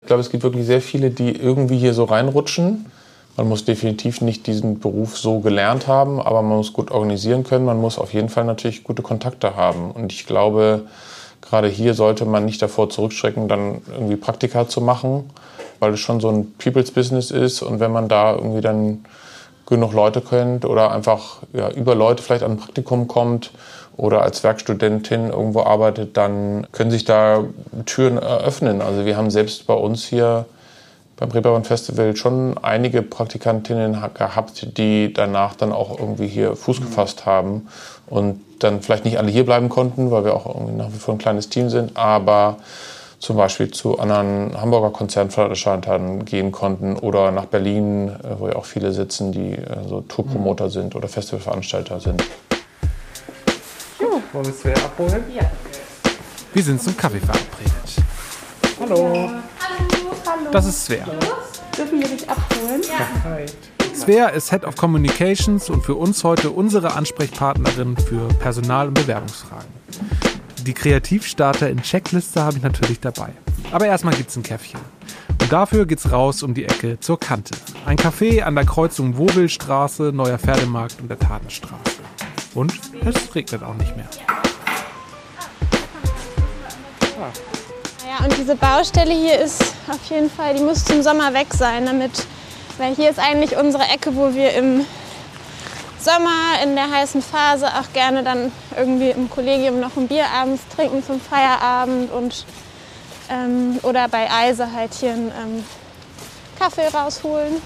Ich 0.00 0.06
glaube, 0.06 0.20
es 0.20 0.30
gibt 0.30 0.42
wirklich 0.42 0.66
sehr 0.66 0.80
viele, 0.80 1.10
die 1.10 1.30
irgendwie 1.30 1.78
hier 1.78 1.94
so 1.94 2.04
reinrutschen. 2.04 2.86
Man 3.36 3.48
muss 3.48 3.64
definitiv 3.64 4.20
nicht 4.20 4.46
diesen 4.46 4.78
Beruf 4.78 5.16
so 5.16 5.40
gelernt 5.40 5.86
haben, 5.86 6.20
aber 6.20 6.42
man 6.42 6.58
muss 6.58 6.74
gut 6.74 6.90
organisieren 6.90 7.44
können. 7.44 7.64
Man 7.64 7.80
muss 7.80 7.98
auf 7.98 8.12
jeden 8.12 8.28
Fall 8.28 8.44
natürlich 8.44 8.84
gute 8.84 9.02
Kontakte 9.02 9.56
haben. 9.56 9.90
Und 9.90 10.12
ich 10.12 10.26
glaube, 10.26 10.82
gerade 11.40 11.68
hier 11.68 11.94
sollte 11.94 12.26
man 12.26 12.44
nicht 12.44 12.60
davor 12.60 12.90
zurückschrecken, 12.90 13.48
dann 13.48 13.80
irgendwie 13.90 14.16
Praktika 14.16 14.68
zu 14.68 14.82
machen, 14.82 15.30
weil 15.80 15.94
es 15.94 16.00
schon 16.00 16.20
so 16.20 16.28
ein 16.28 16.52
People's 16.58 16.90
Business 16.90 17.30
ist. 17.30 17.62
Und 17.62 17.80
wenn 17.80 17.90
man 17.90 18.08
da 18.08 18.34
irgendwie 18.34 18.60
dann 18.60 19.04
genug 19.66 19.94
Leute 19.94 20.20
kennt 20.20 20.66
oder 20.66 20.92
einfach 20.92 21.38
ja, 21.54 21.70
über 21.70 21.94
Leute 21.94 22.22
vielleicht 22.22 22.42
an 22.42 22.52
ein 22.52 22.56
Praktikum 22.58 23.08
kommt 23.08 23.50
oder 23.96 24.20
als 24.20 24.44
Werkstudentin 24.44 25.30
irgendwo 25.30 25.62
arbeitet, 25.62 26.18
dann 26.18 26.66
können 26.72 26.90
sich 26.90 27.04
da 27.04 27.44
Türen 27.86 28.18
eröffnen. 28.18 28.82
Also 28.82 29.06
wir 29.06 29.16
haben 29.16 29.30
selbst 29.30 29.66
bei 29.66 29.74
uns 29.74 30.04
hier 30.04 30.44
beim 31.22 31.30
Reeperbahn 31.30 31.62
Festival 31.64 32.16
schon 32.16 32.58
einige 32.62 33.00
Praktikantinnen 33.00 34.02
ha- 34.02 34.08
gehabt, 34.08 34.76
die 34.76 35.12
danach 35.12 35.54
dann 35.54 35.72
auch 35.72 35.96
irgendwie 35.98 36.26
hier 36.26 36.56
Fuß 36.56 36.80
gefasst 36.80 37.26
haben 37.26 37.68
und 38.08 38.40
dann 38.58 38.82
vielleicht 38.82 39.04
nicht 39.04 39.18
alle 39.18 39.30
hier 39.30 39.44
bleiben 39.44 39.68
konnten, 39.68 40.10
weil 40.10 40.24
wir 40.24 40.34
auch 40.34 40.46
irgendwie 40.46 40.74
nach 40.74 40.88
wie 40.92 40.98
vor 40.98 41.14
ein 41.14 41.18
kleines 41.18 41.48
Team 41.48 41.70
sind, 41.70 41.96
aber 41.96 42.56
zum 43.20 43.36
Beispiel 43.36 43.70
zu 43.70 44.00
anderen 44.00 44.60
Hamburger 44.60 44.90
Konzernveranstaltern 44.90 46.24
gehen 46.24 46.50
konnten 46.50 46.96
oder 46.96 47.30
nach 47.30 47.44
Berlin, 47.44 48.08
äh, 48.08 48.40
wo 48.40 48.48
ja 48.48 48.56
auch 48.56 48.64
viele 48.64 48.90
sitzen, 48.92 49.30
die 49.30 49.52
äh, 49.52 49.88
so 49.88 50.00
Tourpromoter 50.00 50.70
sind 50.70 50.96
oder 50.96 51.06
Festivalveranstalter 51.06 52.00
sind. 52.00 52.24
Wollen 54.32 54.46
wir 54.46 54.52
Svea 54.52 54.74
abholen? 54.74 55.22
Ja. 55.36 55.50
Wir 56.52 56.62
sind 56.62 56.82
zum 56.82 56.96
Kaffee 56.96 57.20
verabredet. 57.20 57.72
Hallo. 58.80 59.30
Das 60.50 60.66
ist 60.66 60.84
Svea. 60.84 61.04
Dürfen 61.76 62.00
wir 62.00 62.08
dich 62.08 62.28
abholen? 62.28 62.82
Svea 63.94 64.28
ist 64.28 64.50
Head 64.50 64.64
of 64.64 64.76
Communications 64.76 65.70
und 65.70 65.84
für 65.84 65.94
uns 65.94 66.24
heute 66.24 66.50
unsere 66.50 66.94
Ansprechpartnerin 66.94 67.96
für 67.96 68.28
Personal- 68.40 68.88
und 68.88 68.94
Bewerbungsfragen. 68.94 69.68
Die 70.66 70.74
Kreativstarter 70.74 71.68
in 71.70 71.82
Checkliste 71.82 72.42
habe 72.42 72.56
ich 72.56 72.62
natürlich 72.62 73.00
dabei. 73.00 73.30
Aber 73.70 73.86
erstmal 73.86 74.14
gibt's 74.14 74.36
ein 74.36 74.42
Käffchen. 74.42 74.80
Und 75.40 75.52
dafür 75.52 75.86
geht's 75.86 76.10
raus 76.12 76.42
um 76.42 76.54
die 76.54 76.64
Ecke 76.64 77.00
zur 77.00 77.18
Kante. 77.18 77.54
Ein 77.84 77.96
Café 77.96 78.42
an 78.42 78.54
der 78.54 78.64
Kreuzung 78.64 79.16
Wobelstraße, 79.18 80.12
Neuer 80.12 80.38
Pferdemarkt 80.38 81.00
und 81.00 81.08
der 81.08 81.18
Tatenstraße. 81.18 82.02
Und 82.54 82.72
es 83.04 83.34
regnet 83.34 83.62
auch 83.62 83.74
nicht 83.74 83.96
mehr. 83.96 84.08
Ja, 88.12 88.26
und 88.26 88.36
diese 88.36 88.56
Baustelle 88.56 89.14
hier 89.14 89.38
ist 89.38 89.62
auf 89.88 90.10
jeden 90.10 90.30
Fall, 90.30 90.52
die 90.54 90.62
muss 90.62 90.84
zum 90.84 91.02
Sommer 91.02 91.32
weg 91.32 91.46
sein, 91.54 91.86
damit, 91.86 92.26
weil 92.76 92.94
hier 92.94 93.08
ist 93.08 93.18
eigentlich 93.18 93.56
unsere 93.56 93.84
Ecke, 93.84 94.14
wo 94.14 94.34
wir 94.34 94.52
im 94.52 94.84
Sommer 95.98 96.60
in 96.62 96.74
der 96.74 96.90
heißen 96.90 97.22
Phase 97.22 97.68
auch 97.68 97.90
gerne 97.94 98.22
dann 98.22 98.52
irgendwie 98.76 99.10
im 99.10 99.30
Kollegium 99.30 99.80
noch 99.80 99.96
ein 99.96 100.08
Bier 100.08 100.26
abends 100.26 100.60
trinken 100.76 101.02
zum 101.02 101.22
Feierabend 101.22 102.12
und 102.12 102.44
ähm, 103.30 103.78
oder 103.82 104.08
bei 104.08 104.30
Eise 104.30 104.70
halt 104.74 104.92
hier 104.92 105.12
einen 105.12 105.32
ähm, 105.42 105.64
Kaffee 106.58 106.88
rausholen. 106.88 107.62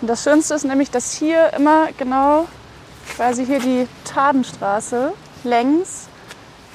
Und 0.00 0.08
das 0.08 0.24
Schönste 0.24 0.54
ist 0.54 0.64
nämlich, 0.64 0.90
dass 0.90 1.12
hier 1.12 1.52
immer 1.52 1.90
genau 1.96 2.48
quasi 3.14 3.46
hier 3.46 3.60
die 3.60 3.86
Tadenstraße 4.04 5.12
längs 5.44 6.09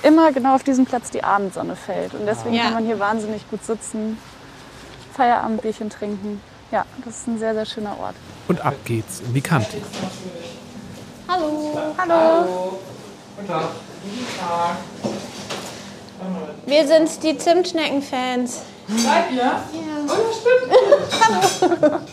immer 0.05 0.31
genau 0.31 0.55
auf 0.55 0.63
diesen 0.63 0.85
Platz 0.85 1.09
die 1.11 1.23
Abendsonne 1.23 1.75
fällt. 1.75 2.13
Und 2.13 2.25
deswegen 2.25 2.53
Ja. 2.55 2.65
kann 2.65 2.73
man 2.75 2.85
hier 2.85 2.99
wahnsinnig 2.99 3.49
gut 3.49 3.63
sitzen, 3.65 4.17
Feierabendbierchen 5.15 5.89
trinken. 5.89 6.41
Ja, 6.71 6.85
das 7.03 7.17
ist 7.17 7.27
ein 7.27 7.39
sehr, 7.39 7.53
sehr 7.53 7.65
schöner 7.65 7.97
Ort. 7.99 8.15
Und 8.47 8.63
ab 8.63 8.75
geht's 8.85 9.19
in 9.21 9.33
die 9.33 9.41
Kante. 9.41 9.77
Hallo. 11.27 11.79
Hallo. 11.97 12.79
Wir 16.65 16.87
sind 16.87 17.23
die 17.23 17.37
Zimtschnecken-Fans. 17.37 18.61
Seid 18.87 19.31
ihr? 19.31 19.37
Ja. 19.37 19.61
Hallo. 21.29 21.99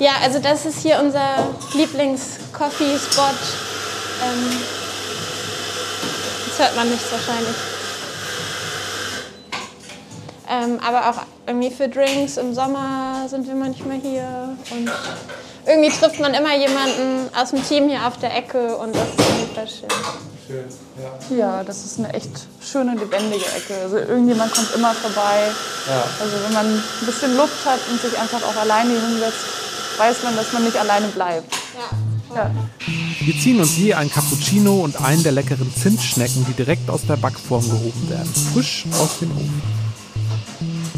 Ja, 0.00 0.12
also 0.22 0.38
das 0.38 0.64
ist 0.64 0.78
hier 0.82 1.00
unser 1.02 1.48
Lieblings-Coffee-Spot. 1.74 3.22
Ähm, 4.24 4.56
jetzt 6.58 6.66
hört 6.66 6.76
man 6.76 6.90
nichts 6.90 7.06
wahrscheinlich. 7.12 7.56
Ähm, 10.50 10.80
aber 10.86 11.10
auch 11.10 11.22
irgendwie 11.46 11.70
für 11.70 11.88
Drinks 11.88 12.36
im 12.36 12.54
Sommer 12.54 13.26
sind 13.28 13.46
wir 13.46 13.54
manchmal 13.54 13.98
hier. 13.98 14.56
Und 14.70 14.90
irgendwie 15.66 15.90
trifft 15.90 16.18
man 16.20 16.34
immer 16.34 16.56
jemanden 16.56 17.28
aus 17.36 17.50
dem 17.50 17.62
Team 17.62 17.88
hier 17.88 18.06
auf 18.06 18.16
der 18.18 18.34
Ecke 18.34 18.76
und 18.76 18.94
das 18.94 19.08
ist 19.08 19.54
voll 19.54 19.68
schön. 19.68 19.88
Schön, 20.46 20.64
ja. 21.30 21.36
ja, 21.36 21.64
das 21.64 21.84
ist 21.84 21.98
eine 21.98 22.12
echt 22.14 22.30
schöne, 22.62 22.94
lebendige 22.94 23.44
Ecke. 23.44 23.74
Also 23.82 23.98
irgendjemand 23.98 24.54
kommt 24.54 24.74
immer 24.74 24.94
vorbei. 24.94 25.50
Ja. 25.86 26.04
Also 26.18 26.36
wenn 26.44 26.54
man 26.54 26.66
ein 26.66 27.06
bisschen 27.06 27.36
Luft 27.36 27.66
hat 27.66 27.80
und 27.90 28.00
sich 28.00 28.18
einfach 28.18 28.42
auch 28.42 28.56
alleine 28.56 28.98
hinsetzt, 28.98 29.44
weiß 29.98 30.22
man, 30.22 30.36
dass 30.36 30.52
man 30.54 30.64
nicht 30.64 30.78
alleine 30.78 31.08
bleibt. 31.08 31.52
Ja. 31.52 32.07
Ja. 32.38 32.50
Wir 33.20 33.38
ziehen 33.38 33.60
uns 33.60 33.76
je 33.76 33.94
ein 33.94 34.10
Cappuccino 34.10 34.80
und 34.80 35.00
einen 35.00 35.22
der 35.22 35.32
leckeren 35.32 35.72
Zimtschnecken, 35.74 36.46
die 36.46 36.52
direkt 36.52 36.88
aus 36.88 37.04
der 37.06 37.16
Backform 37.16 37.68
gehoben 37.68 38.10
werden, 38.10 38.32
frisch 38.52 38.84
aus 39.00 39.18
dem 39.20 39.30
Ofen. 39.32 39.62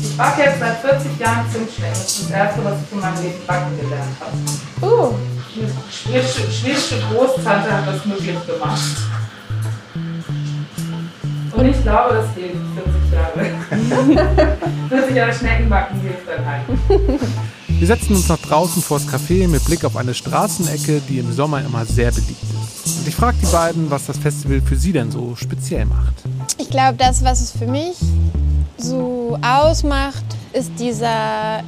Ich 0.03 0.16
backe 0.16 0.42
jetzt 0.42 0.61
seit 0.61 0.81
40 0.81 1.18
Jahren 1.18 1.50
Zimtschnecken. 1.50 1.94
Das 1.94 2.07
ist 2.07 2.22
das 2.24 2.31
erste, 2.31 2.64
was 2.64 2.74
ich 2.83 2.92
in 2.92 3.00
meinem 3.00 3.22
Leben 3.22 3.46
backen 3.46 3.81
gelernt 3.81 4.16
habe. 4.20 4.87
Uh. 4.87 5.14
Eine 6.09 6.22
schwedische 6.22 7.00
Großtante 7.11 7.72
hat 7.72 7.87
das 7.87 8.05
möglich 8.07 8.37
gemacht. 8.46 8.81
Und 11.53 11.66
ich 11.66 11.83
glaube, 11.83 12.14
das 12.14 12.26
hilft 12.35 12.57
40 12.74 13.12
Jahre. 13.12 14.57
40 14.88 15.16
Jahre 15.16 15.35
Schneckenbacken 15.35 16.00
hilft 16.00 16.29
dann 16.29 16.46
halt. 16.46 16.64
Wir 17.81 17.87
setzen 17.87 18.14
uns 18.14 18.29
nach 18.29 18.37
draußen 18.37 18.83
vors 18.83 19.09
Café 19.09 19.49
mit 19.49 19.64
Blick 19.64 19.87
auf 19.87 19.97
eine 19.97 20.12
Straßenecke, 20.12 21.01
die 21.09 21.19
im 21.19 21.33
Sommer 21.33 21.64
immer 21.64 21.87
sehr 21.87 22.12
beliebt 22.12 22.43
ist. 22.85 22.99
Und 22.99 23.09
ich 23.09 23.16
frage 23.16 23.38
die 23.40 23.47
beiden, 23.47 23.90
was 23.90 24.05
das 24.05 24.19
Festival 24.19 24.61
für 24.61 24.77
sie 24.77 24.93
denn 24.93 25.11
so 25.11 25.35
speziell 25.35 25.87
macht. 25.87 26.12
Ich 26.59 26.69
glaube, 26.69 26.99
das, 26.99 27.25
was 27.25 27.40
es 27.40 27.53
für 27.53 27.66
mich 27.66 27.97
so 28.77 29.38
ausmacht, 29.40 30.23
ist 30.53 30.73
dieser, 30.79 31.62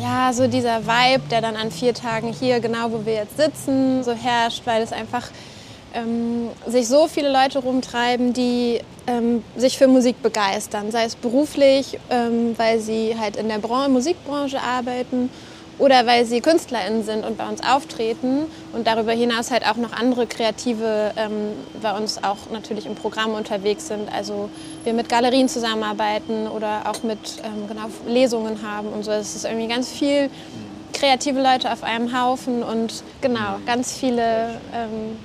ja, 0.00 0.32
so 0.32 0.48
dieser 0.48 0.80
Vibe, 0.86 1.24
der 1.30 1.42
dann 1.42 1.56
an 1.56 1.70
vier 1.70 1.92
Tagen 1.92 2.32
hier, 2.32 2.60
genau 2.60 2.90
wo 2.90 3.04
wir 3.04 3.12
jetzt 3.12 3.36
sitzen, 3.36 4.02
so 4.02 4.14
herrscht, 4.14 4.62
weil 4.64 4.82
es 4.82 4.92
einfach 4.92 5.24
ähm, 5.94 6.50
sich 6.66 6.88
so 6.88 7.08
viele 7.08 7.32
Leute 7.32 7.60
rumtreiben, 7.60 8.32
die 8.32 8.80
ähm, 9.06 9.42
sich 9.56 9.78
für 9.78 9.88
Musik 9.88 10.22
begeistern, 10.22 10.90
sei 10.90 11.04
es 11.04 11.16
beruflich, 11.16 11.98
ähm, 12.10 12.54
weil 12.56 12.80
sie 12.80 13.16
halt 13.18 13.36
in 13.36 13.48
der 13.48 13.58
Bran 13.58 13.92
Musikbranche 13.92 14.60
arbeiten 14.60 15.30
oder 15.78 16.06
weil 16.06 16.24
sie 16.24 16.40
KünstlerInnen 16.40 17.02
sind 17.02 17.24
und 17.24 17.36
bei 17.36 17.48
uns 17.48 17.60
auftreten 17.62 18.46
und 18.72 18.86
darüber 18.86 19.12
hinaus 19.12 19.50
halt 19.50 19.66
auch 19.66 19.76
noch 19.76 19.92
andere 19.92 20.26
Kreative 20.26 21.12
ähm, 21.16 21.52
bei 21.82 21.96
uns 21.96 22.22
auch 22.22 22.50
natürlich 22.52 22.86
im 22.86 22.94
Programm 22.94 23.34
unterwegs 23.34 23.88
sind. 23.88 24.08
Also 24.12 24.48
wir 24.84 24.92
mit 24.92 25.08
Galerien 25.08 25.48
zusammenarbeiten 25.48 26.46
oder 26.46 26.82
auch 26.88 27.02
mit 27.02 27.18
ähm, 27.42 27.66
genau, 27.68 27.86
Lesungen 28.06 28.62
haben 28.62 28.88
und 28.88 29.04
so. 29.04 29.10
Es 29.10 29.34
ist 29.34 29.44
irgendwie 29.44 29.68
ganz 29.68 29.90
viel 29.90 30.30
kreative 30.92 31.42
Leute 31.42 31.72
auf 31.72 31.82
einem 31.82 32.18
Haufen 32.18 32.62
und 32.62 33.02
genau, 33.20 33.58
ganz 33.66 33.92
viele, 33.92 34.60
ähm, 34.72 35.18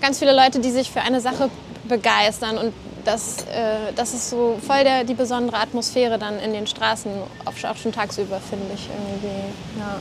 ganz 0.00 0.18
viele 0.18 0.34
Leute, 0.34 0.60
die 0.60 0.70
sich 0.70 0.90
für 0.90 1.00
eine 1.00 1.20
Sache 1.20 1.50
begeistern 1.84 2.58
und 2.58 2.72
das, 3.04 3.42
äh, 3.44 3.92
das 3.96 4.14
ist 4.14 4.30
so 4.30 4.58
voll 4.64 4.84
der, 4.84 5.04
die 5.04 5.14
besondere 5.14 5.58
Atmosphäre 5.58 6.18
dann 6.18 6.38
in 6.38 6.52
den 6.52 6.66
Straßen, 6.66 7.10
auch 7.44 7.76
schon 7.76 7.92
tagsüber, 7.92 8.40
finde 8.40 8.66
ich 8.74 8.88
irgendwie. 8.88 9.78
Ja. 9.78 10.00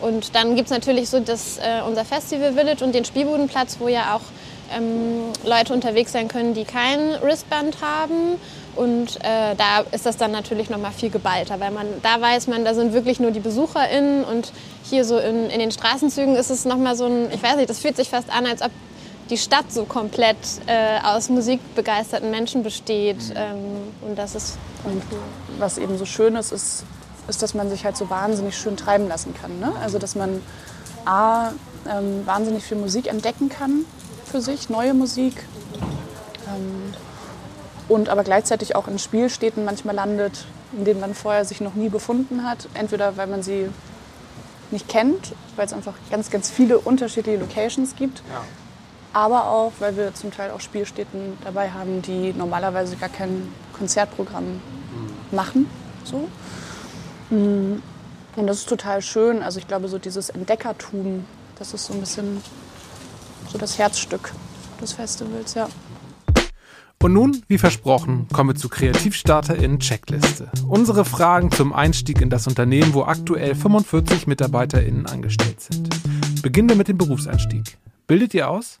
Und 0.00 0.34
dann 0.34 0.54
gibt 0.54 0.66
es 0.66 0.70
natürlich 0.70 1.08
so 1.08 1.20
das, 1.20 1.58
äh, 1.58 1.82
unser 1.86 2.04
Festival 2.04 2.52
Village 2.52 2.84
und 2.84 2.94
den 2.94 3.04
Spielbudenplatz, 3.04 3.76
wo 3.80 3.88
ja 3.88 4.14
auch 4.14 4.20
ähm, 4.76 5.32
Leute 5.44 5.72
unterwegs 5.72 6.12
sein 6.12 6.28
können, 6.28 6.54
die 6.54 6.64
kein 6.64 7.20
Wristband 7.22 7.80
haben. 7.80 8.38
Und 8.76 9.16
äh, 9.24 9.56
da 9.56 9.80
ist 9.90 10.06
das 10.06 10.16
dann 10.16 10.30
natürlich 10.30 10.70
noch 10.70 10.78
mal 10.78 10.92
viel 10.92 11.10
geballter, 11.10 11.58
weil 11.58 11.72
man 11.72 11.86
da 12.02 12.20
weiß 12.20 12.46
man, 12.46 12.64
da 12.64 12.74
sind 12.74 12.92
wirklich 12.92 13.18
nur 13.18 13.32
die 13.32 13.40
BesucherInnen 13.40 14.22
und 14.22 14.52
hier 14.84 15.04
so 15.04 15.18
in, 15.18 15.50
in 15.50 15.58
den 15.58 15.72
Straßenzügen 15.72 16.36
ist 16.36 16.50
es 16.50 16.64
noch 16.64 16.76
mal 16.76 16.94
so 16.94 17.06
ein, 17.06 17.28
ich 17.32 17.42
weiß 17.42 17.56
nicht, 17.56 17.68
das 17.68 17.80
fühlt 17.80 17.96
sich 17.96 18.08
fast 18.08 18.32
an, 18.32 18.46
als 18.46 18.62
ob 18.62 18.70
die 19.30 19.38
Stadt 19.38 19.70
so 19.70 19.84
komplett 19.84 20.36
äh, 20.66 21.00
aus 21.02 21.28
musikbegeisterten 21.28 22.30
Menschen 22.30 22.62
besteht. 22.62 23.28
Mhm. 23.28 23.34
Ähm, 23.36 23.58
und 24.02 24.18
das 24.18 24.34
ist 24.34 24.58
und 24.84 25.02
was 25.58 25.78
eben 25.78 25.98
so 25.98 26.04
schön 26.04 26.36
ist, 26.36 26.52
ist, 26.52 26.84
ist, 27.28 27.42
dass 27.42 27.54
man 27.54 27.68
sich 27.68 27.84
halt 27.84 27.96
so 27.96 28.08
wahnsinnig 28.10 28.56
schön 28.56 28.76
treiben 28.76 29.08
lassen 29.08 29.34
kann. 29.34 29.58
Ne? 29.58 29.72
Also 29.82 29.98
dass 29.98 30.14
man 30.14 30.42
A, 31.04 31.50
ähm, 31.88 32.26
wahnsinnig 32.26 32.62
viel 32.64 32.76
Musik 32.76 33.06
entdecken 33.06 33.48
kann 33.48 33.84
für 34.24 34.40
sich, 34.40 34.68
neue 34.70 34.94
Musik. 34.94 35.44
Ähm, 36.46 36.94
und 37.88 38.08
aber 38.08 38.22
gleichzeitig 38.22 38.76
auch 38.76 38.86
in 38.86 38.98
Spielstädten 38.98 39.64
manchmal 39.64 39.94
landet, 39.94 40.44
in 40.76 40.84
denen 40.84 41.00
man 41.00 41.14
vorher 41.14 41.44
sich 41.44 41.60
noch 41.60 41.74
nie 41.74 41.88
befunden 41.88 42.44
hat. 42.46 42.68
Entweder 42.74 43.16
weil 43.16 43.26
man 43.26 43.42
sie 43.42 43.68
nicht 44.70 44.86
kennt, 44.88 45.32
weil 45.56 45.64
es 45.64 45.72
einfach 45.72 45.94
ganz, 46.10 46.30
ganz 46.30 46.50
viele 46.50 46.78
unterschiedliche 46.78 47.38
Locations 47.38 47.96
gibt. 47.96 48.22
Ja 48.30 48.42
aber 49.18 49.48
auch, 49.48 49.72
weil 49.80 49.96
wir 49.96 50.14
zum 50.14 50.30
Teil 50.30 50.52
auch 50.52 50.60
Spielstätten 50.60 51.36
dabei 51.42 51.72
haben, 51.72 52.02
die 52.02 52.32
normalerweise 52.32 52.94
gar 52.94 53.08
kein 53.08 53.48
Konzertprogramm 53.72 54.60
machen. 55.32 55.66
So. 56.04 56.28
Mm. 57.30 57.82
Und 58.36 58.46
das 58.46 58.58
ist 58.58 58.68
total 58.68 59.02
schön. 59.02 59.42
Also 59.42 59.58
ich 59.58 59.66
glaube, 59.66 59.88
so 59.88 59.98
dieses 59.98 60.30
Entdeckertum, 60.30 61.24
das 61.58 61.74
ist 61.74 61.86
so 61.86 61.94
ein 61.94 62.00
bisschen 62.00 62.40
so 63.48 63.58
das 63.58 63.76
Herzstück 63.76 64.32
des 64.80 64.92
Festivals, 64.92 65.54
ja. 65.54 65.68
Und 67.02 67.12
nun, 67.12 67.42
wie 67.48 67.58
versprochen, 67.58 68.28
kommen 68.32 68.50
wir 68.50 68.54
zu 68.54 68.68
KreativstarterInnen 68.68 69.80
Checkliste. 69.80 70.48
Unsere 70.68 71.04
Fragen 71.04 71.50
zum 71.50 71.72
Einstieg 71.72 72.20
in 72.20 72.30
das 72.30 72.46
Unternehmen, 72.46 72.94
wo 72.94 73.02
aktuell 73.02 73.56
45 73.56 74.28
MitarbeiterInnen 74.28 75.06
angestellt 75.06 75.60
sind. 75.60 75.88
Beginnen 76.42 76.68
wir 76.68 76.76
mit 76.76 76.86
dem 76.86 76.98
Berufseinstieg. 76.98 77.78
Bildet 78.06 78.34
ihr 78.34 78.48
aus? 78.48 78.78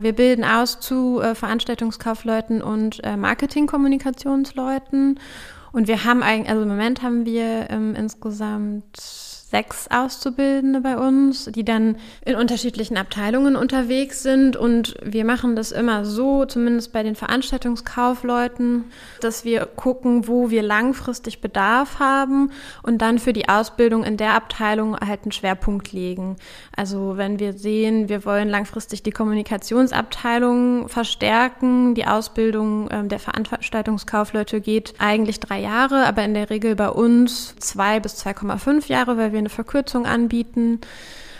Wir 0.00 0.12
bilden 0.12 0.44
aus 0.44 0.78
zu 0.78 1.20
äh, 1.20 1.34
Veranstaltungskaufleuten 1.34 2.62
und 2.62 3.02
äh, 3.02 3.16
Marketingkommunikationsleuten. 3.16 5.18
Und 5.72 5.88
wir 5.88 6.04
haben 6.04 6.22
eigentlich, 6.22 6.50
also 6.50 6.62
im 6.62 6.68
Moment 6.68 7.02
haben 7.02 7.26
wir 7.26 7.68
ähm, 7.68 7.96
insgesamt 7.96 8.96
sechs 9.50 9.88
Auszubildende 9.88 10.80
bei 10.80 10.98
uns, 10.98 11.46
die 11.46 11.64
dann 11.64 11.96
in 12.24 12.34
unterschiedlichen 12.34 12.98
Abteilungen 12.98 13.56
unterwegs 13.56 14.22
sind. 14.22 14.56
Und 14.56 14.94
wir 15.02 15.24
machen 15.24 15.56
das 15.56 15.72
immer 15.72 16.04
so, 16.04 16.44
zumindest 16.44 16.92
bei 16.92 17.02
den 17.02 17.14
Veranstaltungskaufleuten, 17.14 18.84
dass 19.20 19.44
wir 19.44 19.64
gucken, 19.64 20.28
wo 20.28 20.50
wir 20.50 20.62
langfristig 20.62 21.40
Bedarf 21.40 21.98
haben 21.98 22.50
und 22.82 23.00
dann 23.00 23.18
für 23.18 23.32
die 23.32 23.48
Ausbildung 23.48 24.04
in 24.04 24.18
der 24.18 24.34
Abteilung 24.34 24.96
halt 24.98 25.22
einen 25.22 25.32
Schwerpunkt 25.32 25.92
legen. 25.92 26.36
Also 26.76 27.16
wenn 27.16 27.38
wir 27.38 27.54
sehen, 27.54 28.10
wir 28.10 28.26
wollen 28.26 28.50
langfristig 28.50 29.02
die 29.02 29.12
Kommunikationsabteilung 29.12 30.88
verstärken, 30.88 31.94
die 31.94 32.06
Ausbildung 32.06 32.90
äh, 32.90 33.06
der 33.06 33.18
Veranstaltungskaufleute 33.18 34.60
geht 34.60 34.94
eigentlich 34.98 35.40
drei 35.40 35.60
Jahre, 35.60 36.04
aber 36.04 36.22
in 36.24 36.34
der 36.34 36.50
Regel 36.50 36.76
bei 36.76 36.90
uns 36.90 37.56
zwei 37.56 37.98
bis 37.98 38.22
2,5 38.24 38.88
Jahre, 38.88 39.16
weil 39.16 39.32
wir 39.32 39.37
wir 39.38 39.42
eine 39.42 39.48
Verkürzung 39.48 40.06
anbieten. 40.06 40.80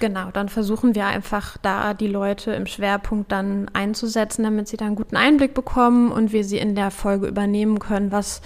Genau, 0.00 0.30
dann 0.30 0.48
versuchen 0.48 0.94
wir 0.94 1.06
einfach 1.06 1.56
da 1.58 1.92
die 1.92 2.06
Leute 2.06 2.52
im 2.52 2.66
Schwerpunkt 2.66 3.32
dann 3.32 3.68
einzusetzen, 3.72 4.44
damit 4.44 4.68
sie 4.68 4.76
dann 4.76 4.88
einen 4.88 4.96
guten 4.96 5.16
Einblick 5.16 5.54
bekommen 5.54 6.12
und 6.12 6.32
wir 6.32 6.44
sie 6.44 6.58
in 6.58 6.74
der 6.74 6.90
Folge 6.90 7.26
übernehmen 7.26 7.78
können, 7.80 8.12
was 8.12 8.40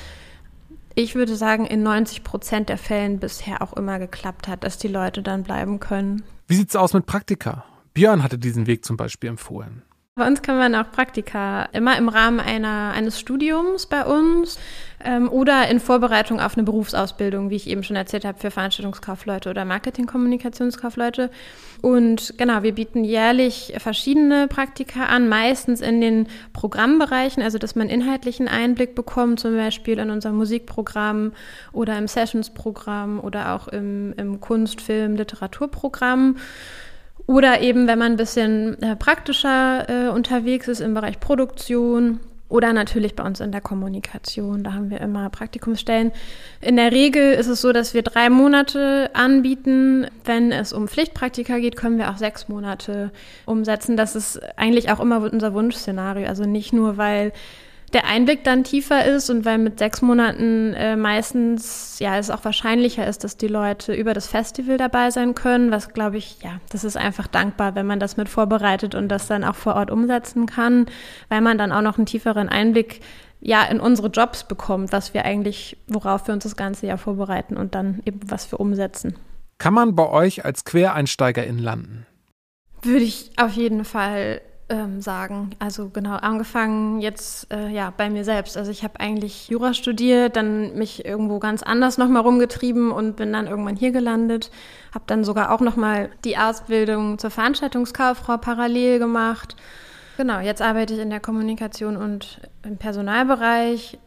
ich 0.95 1.15
würde 1.15 1.37
sagen, 1.37 1.67
in 1.67 1.83
90 1.83 2.23
Prozent 2.23 2.69
der 2.69 2.79
Fällen 2.79 3.19
bisher 3.19 3.63
auch 3.63 3.73
immer 3.75 3.99
geklappt 3.99 4.49
hat, 4.49 4.65
dass 4.65 4.79
die 4.79 4.89
Leute 4.89 5.23
dann 5.23 5.43
bleiben 5.43 5.81
können. 5.81 6.23
Wie 6.49 6.55
sieht 6.55 6.69
es 6.69 6.77
aus 6.77 6.93
mit 6.93 7.07
Praktika? 7.07 7.65
Björn 7.95 8.23
hatte 8.23 8.39
diesen 8.39 8.67
Weg 8.67 8.85
zum 8.85 8.97
Beispiel 8.97 9.31
empfohlen. 9.31 9.83
Bei 10.15 10.27
uns 10.27 10.43
kann 10.43 10.59
man 10.59 10.75
auch 10.75 10.93
Praktika 10.93 11.71
immer 11.73 11.97
im 11.97 12.11
Rahmen 12.11 12.39
einer, 12.39 12.93
eines 12.95 13.19
Studiums 13.19 13.87
bei 13.87 14.05
uns 14.05 14.59
ähm, 15.03 15.31
oder 15.31 15.71
in 15.71 15.81
Vorbereitung 15.81 16.39
auf 16.39 16.55
eine 16.55 16.65
Berufsausbildung, 16.65 17.49
wie 17.49 17.57
ich 17.57 17.67
eben 17.67 17.83
schon 17.83 17.97
erzählt 17.97 18.27
habe, 18.27 18.39
für 18.39 18.51
Veranstaltungskaufleute 18.51 19.49
oder 19.49 19.65
Marketingkommunikationskaufleute. 19.65 21.31
Und 21.81 22.35
genau, 22.37 22.63
wir 22.63 22.75
bieten 22.75 23.05
jährlich 23.05 23.73
verschiedene 23.79 24.49
Praktika 24.49 25.07
an, 25.07 25.31
meistens 25.31 25.81
in 25.81 26.03
den 26.03 26.27
Programmbereichen, 26.53 27.43
also 27.43 27.57
dass 27.57 27.75
man 27.75 27.89
inhaltlichen 27.89 28.49
Einblick 28.49 28.95
bekommt, 28.95 29.41
zum 29.41 29.57
Beispiel 29.57 29.99
in 29.99 30.11
unserem 30.11 30.37
Musikprogramm 30.37 31.33
oder 31.73 31.97
im 31.97 32.07
Sessionsprogramm 32.07 33.19
oder 33.19 33.55
auch 33.55 33.67
im, 33.69 34.13
im 34.19 34.43
Kunst-, 34.43 34.83
Film-, 34.83 35.17
Literaturprogramm. 35.17 36.37
Oder 37.27 37.61
eben, 37.61 37.87
wenn 37.87 37.99
man 37.99 38.13
ein 38.13 38.17
bisschen 38.17 38.81
äh, 38.83 38.97
praktischer 38.97 39.89
äh, 39.89 40.09
unterwegs 40.09 40.69
ist 40.69 40.81
im 40.81 40.95
Bereich 40.95 41.21
Produktion 41.21 42.21
oder 42.53 42.75
natürlich 42.75 43.17
bei 43.17 43.25
uns 43.25 43.41
in 43.41 43.51
der 43.51 43.63
Kommunikation. 43.63 44.63
Da 44.63 44.75
haben 44.75 44.91
wir 44.91 45.01
immer 45.01 45.31
Praktikumsstellen. 45.31 46.13
In 46.61 46.77
der 46.77 46.93
Regel 46.93 47.33
ist 47.33 47.47
es 47.47 47.63
so, 47.63 47.73
dass 47.73 47.95
wir 47.95 48.03
drei 48.03 48.29
Monate 48.29 49.09
anbieten. 49.15 50.07
Wenn 50.27 50.53
es 50.53 50.75
um 50.75 50.87
Pflichtpraktika 50.87 51.59
geht, 51.59 51.77
können 51.77 51.97
wir 51.97 52.11
auch 52.11 52.19
sechs 52.19 52.49
Monate 52.49 53.11
umsetzen. 53.47 53.97
Das 53.97 54.15
ist 54.15 54.39
eigentlich 54.59 54.91
auch 54.91 55.01
immer 55.01 55.23
unser 55.33 55.55
Wunschszenario. 55.55 56.29
Also 56.29 56.45
nicht 56.45 56.75
nur, 56.75 56.99
weil 56.99 57.33
der 57.93 58.07
Einblick 58.07 58.45
dann 58.45 58.65
tiefer 58.65 59.05
ist 59.05 59.29
und 59.31 59.45
weil 59.45 59.59
mit 59.59 59.79
sechs 59.79 60.03
Monaten 60.03 60.75
äh, 60.75 60.97
meistens 60.97 61.99
ja 61.99 62.17
es 62.17 62.31
auch 62.31 62.45
wahrscheinlicher 62.45 63.07
ist, 63.07 63.25
dass 63.25 63.37
die 63.37 63.49
Leute 63.49 63.95
über 63.95 64.15
das 64.15 64.27
Festival 64.27 64.79
dabei 64.79 65.11
sein 65.11 65.35
können, 65.35 65.71
was 65.71 65.93
glaube 65.93 66.17
ich, 66.17 66.39
ja, 66.43 66.61
das 66.71 66.85
ist 66.85 66.97
einfach 66.97 67.27
dankbar, 67.27 67.75
wenn 67.75 67.87
man 67.87 68.01
das 68.01 68.17
mit 68.17 68.29
vorbereitet 68.29 68.95
und 68.95 69.09
das 69.09 69.27
dann 69.27 69.45
auch 69.45 69.55
vor 69.55 69.75
Ort 69.75 69.91
umsetzen 69.91 70.47
kann, 70.47 70.87
weil 71.29 71.41
man 71.41 71.59
dann 71.59 71.73
auch 71.73 71.83
noch 71.83 71.99
einen 71.99 72.07
tieferen 72.07 72.49
Einblick 72.49 73.01
ja 73.41 73.65
in 73.65 73.81
unsere 73.81 74.09
Jobs 74.09 74.45
bekommt, 74.45 74.93
was 74.93 75.13
wir 75.15 75.25
eigentlich, 75.25 75.77
worauf 75.87 76.27
wir 76.27 76.35
uns 76.35 76.45
das 76.45 76.57
ganze 76.57 76.87
Jahr 76.87 76.99
vorbereiten 76.99 77.57
und 77.57 77.75
dann 77.75 78.01
eben 78.05 78.21
was 78.31 78.51
wir 78.51 78.61
umsetzen. 78.61 79.17
Kann 79.59 79.75
man 79.75 79.95
bei 79.95 80.09
euch 80.09 80.45
als 80.45 80.65
Quereinsteigerin 80.65 81.59
landen? 81.59 82.07
Würde 82.83 83.05
ich 83.05 83.31
auf 83.37 83.53
jeden 83.53 83.85
Fall 83.85 84.41
ähm, 84.73 85.03
sagen. 85.03 85.51
Also 85.59 85.91
genau, 85.91 86.17
angefangen 86.17 87.01
jetzt 87.01 87.53
äh, 87.53 87.69
ja 87.69 87.93
bei 87.95 88.09
mir 88.09 88.25
selbst. 88.25 88.57
Also 88.57 88.71
ich 88.71 88.83
habe 88.83 88.99
eigentlich 88.99 89.49
Jura 89.49 89.75
studiert, 89.75 90.35
dann 90.37 90.75
mich 90.75 91.05
irgendwo 91.05 91.39
ganz 91.39 91.63
anders 91.63 91.99
nochmal 91.99 92.23
rumgetrieben 92.23 92.91
und 92.91 93.17
bin 93.17 93.33
dann 93.33 93.47
irgendwann 93.47 93.77
hier 93.77 93.93
gelandet. 93.93 94.51
Habe 94.95 95.05
dann 95.07 95.25
sogar 95.25 95.53
auch 95.53 95.61
nochmal 95.61 96.09
die 96.25 96.39
Ausbildung 96.39 97.19
zur 97.19 97.31
Veranstaltungskauffrau 97.31 98.39
parallel 98.39 98.99
gemacht. 98.99 99.57
Genau, 100.17 100.41
jetzt 100.41 100.63
arbeite 100.63 100.95
ich 100.95 101.01
in 101.01 101.11
der 101.11 101.21
Kommunikation 101.21 101.97
und 101.97 102.41
im 102.65 102.79
Personalbereich 102.79 103.99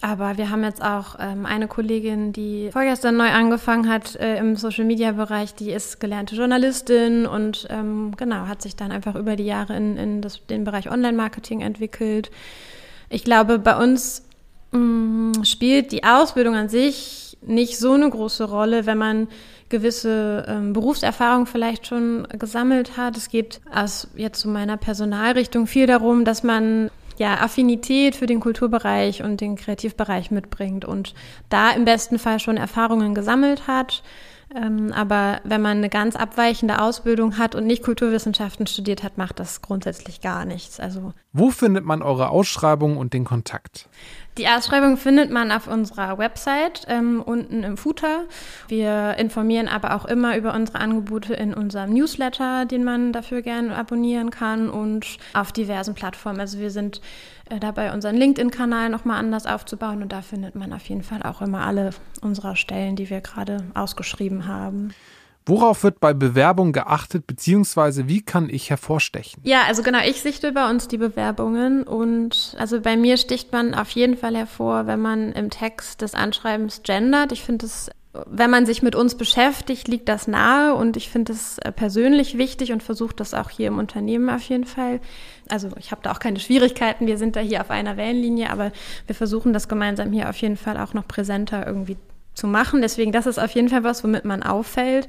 aber 0.00 0.38
wir 0.38 0.50
haben 0.50 0.64
jetzt 0.64 0.82
auch 0.82 1.16
ähm, 1.18 1.44
eine 1.44 1.68
Kollegin, 1.68 2.32
die 2.32 2.70
vorgestern 2.72 3.16
neu 3.16 3.28
angefangen 3.28 3.88
hat 3.88 4.16
äh, 4.16 4.38
im 4.38 4.56
Social-Media-Bereich, 4.56 5.54
die 5.54 5.72
ist 5.72 6.00
gelernte 6.00 6.36
Journalistin 6.36 7.26
und 7.26 7.66
ähm, 7.70 8.12
genau, 8.16 8.46
hat 8.46 8.62
sich 8.62 8.76
dann 8.76 8.92
einfach 8.92 9.14
über 9.14 9.36
die 9.36 9.44
Jahre 9.44 9.76
in, 9.76 9.96
in 9.96 10.22
das, 10.22 10.46
den 10.46 10.64
Bereich 10.64 10.90
Online-Marketing 10.90 11.60
entwickelt. 11.60 12.30
Ich 13.10 13.24
glaube, 13.24 13.58
bei 13.58 13.76
uns 13.76 14.22
mh, 14.72 14.78
mm, 14.78 15.44
spielt 15.44 15.92
die 15.92 16.04
Ausbildung 16.04 16.54
an 16.54 16.68
sich 16.68 17.36
nicht 17.42 17.78
so 17.78 17.92
eine 17.92 18.08
große 18.08 18.44
Rolle, 18.44 18.86
wenn 18.86 18.98
man 18.98 19.28
gewisse 19.68 20.44
ähm, 20.48 20.72
Berufserfahrung 20.72 21.46
vielleicht 21.46 21.86
schon 21.86 22.26
gesammelt 22.38 22.96
hat. 22.96 23.16
Es 23.16 23.28
geht 23.28 23.60
aus 23.72 24.08
jetzt 24.16 24.40
zu 24.40 24.48
meiner 24.48 24.76
Personalrichtung 24.76 25.66
viel 25.66 25.86
darum, 25.86 26.24
dass 26.24 26.42
man 26.42 26.90
ja, 27.20 27.42
Affinität 27.42 28.16
für 28.16 28.24
den 28.24 28.40
Kulturbereich 28.40 29.22
und 29.22 29.42
den 29.42 29.54
Kreativbereich 29.54 30.30
mitbringt 30.30 30.86
und 30.86 31.14
da 31.50 31.70
im 31.70 31.84
besten 31.84 32.18
Fall 32.18 32.40
schon 32.40 32.56
Erfahrungen 32.56 33.14
gesammelt 33.14 33.66
hat. 33.66 34.02
Ähm, 34.56 34.90
aber 34.94 35.40
wenn 35.44 35.60
man 35.60 35.76
eine 35.76 35.90
ganz 35.90 36.16
abweichende 36.16 36.80
Ausbildung 36.80 37.36
hat 37.36 37.54
und 37.54 37.66
nicht 37.66 37.84
Kulturwissenschaften 37.84 38.66
studiert 38.66 39.02
hat, 39.02 39.18
macht 39.18 39.38
das 39.38 39.60
grundsätzlich 39.60 40.22
gar 40.22 40.46
nichts. 40.46 40.80
Also 40.80 41.12
Wo 41.34 41.50
findet 41.50 41.84
man 41.84 42.00
eure 42.00 42.30
Ausschreibung 42.30 42.96
und 42.96 43.12
den 43.12 43.26
Kontakt? 43.26 43.90
Die 44.38 44.46
Ausschreibung 44.46 44.96
findet 44.96 45.30
man 45.30 45.50
auf 45.50 45.66
unserer 45.66 46.16
Website 46.16 46.86
ähm, 46.88 47.20
unten 47.20 47.64
im 47.64 47.76
Footer. 47.76 48.26
Wir 48.68 49.16
informieren 49.18 49.66
aber 49.66 49.94
auch 49.94 50.04
immer 50.04 50.36
über 50.36 50.54
unsere 50.54 50.78
Angebote 50.78 51.34
in 51.34 51.52
unserem 51.52 51.92
Newsletter, 51.92 52.64
den 52.64 52.84
man 52.84 53.12
dafür 53.12 53.42
gerne 53.42 53.74
abonnieren 53.74 54.30
kann 54.30 54.70
und 54.70 55.18
auf 55.34 55.50
diversen 55.50 55.94
Plattformen. 55.94 56.38
Also 56.38 56.58
wir 56.58 56.70
sind 56.70 57.00
äh, 57.50 57.58
dabei, 57.58 57.92
unseren 57.92 58.16
LinkedIn-Kanal 58.16 58.88
nochmal 58.88 59.18
anders 59.18 59.46
aufzubauen 59.46 60.00
und 60.00 60.12
da 60.12 60.22
findet 60.22 60.54
man 60.54 60.72
auf 60.72 60.88
jeden 60.88 61.02
Fall 61.02 61.22
auch 61.24 61.42
immer 61.42 61.66
alle 61.66 61.90
unserer 62.20 62.54
Stellen, 62.54 62.94
die 62.94 63.10
wir 63.10 63.20
gerade 63.20 63.64
ausgeschrieben 63.74 64.46
haben. 64.46 64.94
Worauf 65.50 65.82
wird 65.82 65.98
bei 65.98 66.14
Bewerbung 66.14 66.72
geachtet, 66.72 67.26
beziehungsweise 67.26 68.06
wie 68.06 68.22
kann 68.22 68.48
ich 68.48 68.70
hervorstechen? 68.70 69.42
Ja, 69.44 69.62
also 69.66 69.82
genau, 69.82 69.98
ich 70.06 70.22
sichte 70.22 70.52
bei 70.52 70.70
uns 70.70 70.86
die 70.86 70.96
Bewerbungen 70.96 71.82
und 71.82 72.54
also 72.56 72.80
bei 72.80 72.96
mir 72.96 73.16
sticht 73.16 73.50
man 73.50 73.74
auf 73.74 73.90
jeden 73.90 74.16
Fall 74.16 74.36
hervor, 74.36 74.86
wenn 74.86 75.00
man 75.00 75.32
im 75.32 75.50
Text 75.50 76.02
des 76.02 76.14
Anschreibens 76.14 76.84
gendert. 76.84 77.32
Ich 77.32 77.42
finde 77.42 77.66
es 77.66 77.90
wenn 78.12 78.50
man 78.50 78.66
sich 78.66 78.82
mit 78.82 78.96
uns 78.96 79.14
beschäftigt, 79.14 79.86
liegt 79.86 80.08
das 80.08 80.26
nahe 80.26 80.74
und 80.74 80.96
ich 80.96 81.08
finde 81.10 81.32
es 81.32 81.58
äh, 81.58 81.70
persönlich 81.70 82.38
wichtig 82.38 82.72
und 82.72 82.82
versuche 82.82 83.14
das 83.14 83.34
auch 83.34 83.50
hier 83.50 83.68
im 83.68 83.78
Unternehmen 83.78 84.28
auf 84.30 84.42
jeden 84.42 84.64
Fall. 84.64 85.00
Also 85.48 85.68
ich 85.78 85.92
habe 85.92 86.02
da 86.02 86.10
auch 86.10 86.18
keine 86.18 86.40
Schwierigkeiten, 86.40 87.06
wir 87.06 87.18
sind 87.18 87.36
da 87.36 87.40
hier 87.40 87.60
auf 87.60 87.70
einer 87.70 87.96
Wellenlinie, 87.96 88.50
aber 88.50 88.72
wir 89.06 89.14
versuchen 89.14 89.52
das 89.52 89.68
gemeinsam 89.68 90.10
hier 90.10 90.28
auf 90.28 90.36
jeden 90.38 90.56
Fall 90.56 90.76
auch 90.76 90.92
noch 90.92 91.06
präsenter 91.06 91.64
irgendwie 91.64 91.96
zu 92.34 92.46
machen. 92.46 92.82
Deswegen, 92.82 93.12
das 93.12 93.26
ist 93.26 93.38
auf 93.38 93.50
jeden 93.52 93.68
Fall 93.68 93.84
was, 93.84 94.04
womit 94.04 94.24
man 94.24 94.42
auffällt. 94.42 95.08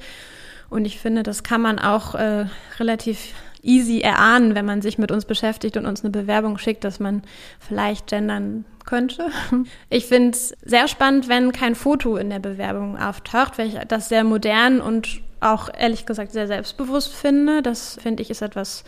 Und 0.70 0.86
ich 0.86 1.00
finde, 1.00 1.24
das 1.24 1.44
kann 1.44 1.62
man 1.62 1.80
auch 1.80 2.16
äh, 2.16 2.46
relativ 2.80 3.34
easy 3.64 4.00
erahnen, 4.00 4.56
wenn 4.56 4.66
man 4.66 4.82
sich 4.82 4.98
mit 4.98 5.12
uns 5.12 5.26
beschäftigt 5.26 5.78
und 5.78 5.86
uns 5.86 6.04
eine 6.04 6.12
Bewerbung 6.12 6.58
schickt, 6.58 6.84
dass 6.84 7.00
man 7.00 7.22
vielleicht 7.60 8.08
gendern 8.08 8.66
könnte. 8.86 9.28
Ich 9.90 10.06
finde 10.06 10.32
es 10.32 10.56
sehr 10.64 10.88
spannend, 10.88 11.28
wenn 11.28 11.52
kein 11.52 11.76
Foto 11.76 12.18
in 12.18 12.30
der 12.30 12.40
Bewerbung 12.40 12.98
auftaucht, 12.98 13.58
weil 13.58 13.68
ich 13.68 13.78
das 13.88 14.10
sehr 14.10 14.24
modern 14.24 14.82
und 14.82 15.22
auch 15.42 15.70
ehrlich 15.78 16.06
gesagt 16.06 16.32
sehr 16.32 16.48
selbstbewusst 16.48 17.14
finde. 17.14 17.62
Das 17.62 18.00
finde 18.02 18.24
ich 18.24 18.30
ist 18.30 18.42
etwas 18.42 18.84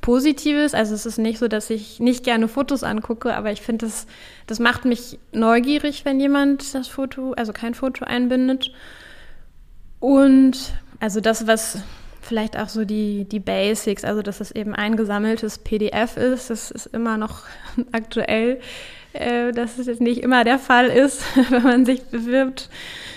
Positives. 0.00 0.74
Also 0.74 0.94
es 0.94 1.06
ist 1.06 1.18
nicht 1.18 1.38
so, 1.38 1.48
dass 1.48 1.70
ich 1.70 2.00
nicht 2.00 2.24
gerne 2.24 2.48
Fotos 2.48 2.82
angucke, 2.82 3.34
aber 3.34 3.52
ich 3.52 3.60
finde, 3.60 3.86
das, 3.86 4.06
das 4.46 4.58
macht 4.58 4.84
mich 4.84 5.18
neugierig, 5.32 6.04
wenn 6.04 6.20
jemand 6.20 6.74
das 6.74 6.88
Foto, 6.88 7.32
also 7.32 7.52
kein 7.52 7.74
Foto 7.74 8.04
einbindet. 8.04 8.72
Und 9.98 10.72
also 10.98 11.20
das, 11.20 11.46
was 11.46 11.78
vielleicht 12.20 12.56
auch 12.56 12.68
so 12.68 12.84
die, 12.84 13.24
die 13.24 13.40
Basics, 13.40 14.04
also 14.04 14.22
dass 14.22 14.40
es 14.40 14.50
eben 14.50 14.74
ein 14.74 14.96
gesammeltes 14.96 15.58
PDF 15.58 16.16
ist, 16.16 16.50
das 16.50 16.70
ist 16.70 16.86
immer 16.86 17.16
noch 17.16 17.44
aktuell, 17.92 18.60
äh, 19.12 19.52
dass 19.52 19.78
es 19.78 19.86
jetzt 19.86 20.00
nicht 20.00 20.22
immer 20.22 20.44
der 20.44 20.58
Fall 20.58 20.86
ist, 20.86 21.24
wenn 21.50 21.62
man 21.62 21.84
sich 21.84 22.02
bewirbt. 22.04 22.68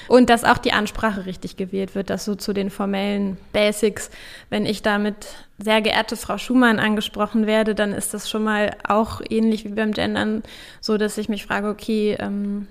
Und 0.08 0.30
dass 0.30 0.44
auch 0.44 0.58
die 0.58 0.74
Ansprache 0.74 1.26
richtig 1.26 1.56
gewählt 1.56 1.96
wird, 1.96 2.10
dass 2.10 2.26
so 2.26 2.36
zu 2.36 2.54
den 2.54 2.70
formellen 2.70 3.38
Basics, 3.54 4.10
wenn 4.50 4.66
ich 4.66 4.82
damit 4.82 5.28
sehr 5.58 5.82
geehrte 5.82 6.18
Frau 6.18 6.38
Schumann 6.38 6.80
angesprochen 6.80 7.48
werde, 7.48 7.74
dann 7.74 7.94
ist 7.94 8.14
das 8.14 8.30
schon 8.30 8.44
mal 8.44 8.76
auch 8.88 9.22
ähnlich 9.30 9.66
wie 9.66 9.74
beim 9.74 9.92
Gendern 9.92 10.44
so, 10.82 10.98
dass 10.98 11.18
ich 11.18 11.30
mich 11.30 11.46
frage, 11.46 11.70
okay, 11.70 12.18
ähm, 12.20 12.68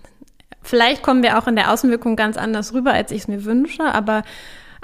vielleicht 0.62 1.02
kommen 1.02 1.22
wir 1.22 1.38
auch 1.38 1.46
in 1.46 1.56
der 1.56 1.72
Außenwirkung 1.72 2.16
ganz 2.16 2.36
anders 2.36 2.74
rüber, 2.74 2.92
als 2.92 3.10
ich 3.12 3.22
es 3.22 3.28
mir 3.28 3.44
wünsche, 3.44 3.84
aber 3.84 4.24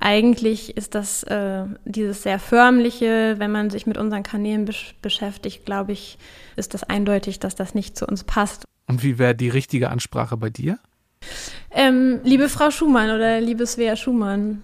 eigentlich 0.00 0.76
ist 0.76 0.94
das 0.94 1.24
äh, 1.24 1.64
dieses 1.84 2.22
sehr 2.22 2.38
förmliche, 2.38 3.34
wenn 3.38 3.50
man 3.50 3.68
sich 3.68 3.86
mit 3.86 3.98
unseren 3.98 4.22
Kanälen 4.22 4.64
besch 4.64 4.94
beschäftigt, 5.02 5.66
glaube 5.66 5.92
ich, 5.92 6.18
ist 6.58 6.74
das 6.74 6.84
eindeutig, 6.84 7.38
dass 7.38 7.54
das 7.54 7.74
nicht 7.74 7.96
zu 7.96 8.06
uns 8.06 8.24
passt. 8.24 8.64
Und 8.86 9.02
wie 9.02 9.18
wäre 9.18 9.34
die 9.34 9.48
richtige 9.48 9.90
Ansprache 9.90 10.36
bei 10.36 10.50
dir? 10.50 10.78
Ähm, 11.70 12.20
liebe 12.24 12.48
Frau 12.48 12.70
Schumann 12.70 13.10
oder 13.10 13.40
liebe 13.40 13.66
Svea 13.66 13.96
Schumann. 13.96 14.62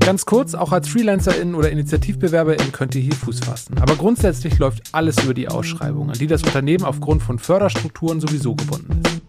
Ganz 0.00 0.24
kurz, 0.26 0.54
auch 0.54 0.72
als 0.72 0.88
Freelancerin 0.88 1.54
oder 1.54 1.70
Initiativbewerberin 1.70 2.72
könnt 2.72 2.94
ihr 2.94 3.02
hier 3.02 3.14
Fuß 3.14 3.40
fassen. 3.40 3.78
Aber 3.78 3.94
grundsätzlich 3.96 4.58
läuft 4.58 4.82
alles 4.92 5.22
über 5.22 5.34
die 5.34 5.48
Ausschreibung, 5.48 6.10
an 6.10 6.18
die 6.18 6.26
das 6.26 6.42
Unternehmen 6.42 6.84
aufgrund 6.84 7.22
von 7.22 7.38
Förderstrukturen 7.38 8.20
sowieso 8.20 8.54
gebunden 8.54 9.02
ist. 9.04 9.21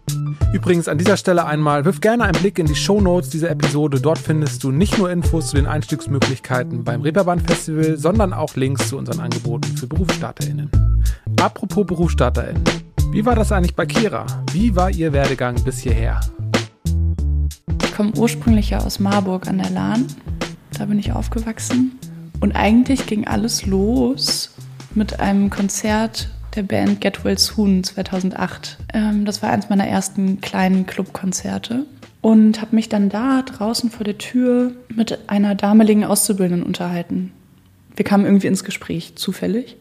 Übrigens 0.54 0.86
an 0.86 0.98
dieser 0.98 1.16
Stelle 1.16 1.46
einmal, 1.46 1.84
wirf 1.84 2.00
gerne 2.00 2.22
einen 2.22 2.40
Blick 2.40 2.60
in 2.60 2.66
die 2.66 2.76
Show 2.76 3.00
Notes 3.00 3.28
dieser 3.28 3.50
Episode. 3.50 4.00
Dort 4.00 4.18
findest 4.18 4.62
du 4.62 4.70
nicht 4.70 4.96
nur 4.98 5.10
Infos 5.10 5.48
zu 5.48 5.56
den 5.56 5.66
Einstiegsmöglichkeiten 5.66 6.84
beim 6.84 7.02
Reeperbahn 7.02 7.40
Festival, 7.40 7.98
sondern 7.98 8.32
auch 8.32 8.54
Links 8.54 8.88
zu 8.88 8.96
unseren 8.96 9.18
Angeboten 9.18 9.76
für 9.76 9.88
BerufsstarterInnen. 9.88 10.70
Apropos 11.40 11.84
BerufsstarterInnen. 11.84 12.62
Wie 13.10 13.26
war 13.26 13.34
das 13.34 13.50
eigentlich 13.50 13.74
bei 13.74 13.84
Kira? 13.84 14.26
Wie 14.52 14.76
war 14.76 14.92
ihr 14.92 15.12
Werdegang 15.12 15.60
bis 15.64 15.80
hierher? 15.80 16.20
Ich 17.82 17.92
komme 17.96 18.12
ursprünglich 18.16 18.70
ja 18.70 18.78
aus 18.78 19.00
Marburg 19.00 19.48
an 19.48 19.58
der 19.58 19.70
Lahn. 19.70 20.06
Da 20.78 20.84
bin 20.84 21.00
ich 21.00 21.10
aufgewachsen. 21.10 21.98
Und 22.38 22.52
eigentlich 22.52 23.06
ging 23.06 23.26
alles 23.26 23.66
los 23.66 24.54
mit 24.94 25.18
einem 25.18 25.50
Konzert 25.50 26.30
der 26.54 26.62
Band 26.62 27.00
Get 27.00 27.24
Well 27.24 27.38
Soon 27.38 27.84
2008. 27.84 28.78
Ähm, 28.92 29.24
das 29.24 29.42
war 29.42 29.50
eins 29.50 29.68
meiner 29.68 29.86
ersten 29.86 30.40
kleinen 30.40 30.86
Clubkonzerte 30.86 31.86
und 32.20 32.60
habe 32.60 32.74
mich 32.74 32.88
dann 32.88 33.08
da 33.08 33.42
draußen 33.42 33.90
vor 33.90 34.04
der 34.04 34.18
Tür 34.18 34.72
mit 34.88 35.28
einer 35.28 35.54
damaligen 35.54 36.04
Auszubildenden 36.04 36.66
unterhalten. 36.66 37.32
Wir 37.96 38.04
kamen 38.04 38.24
irgendwie 38.24 38.46
ins 38.46 38.64
Gespräch, 38.64 39.16
zufällig. 39.16 39.76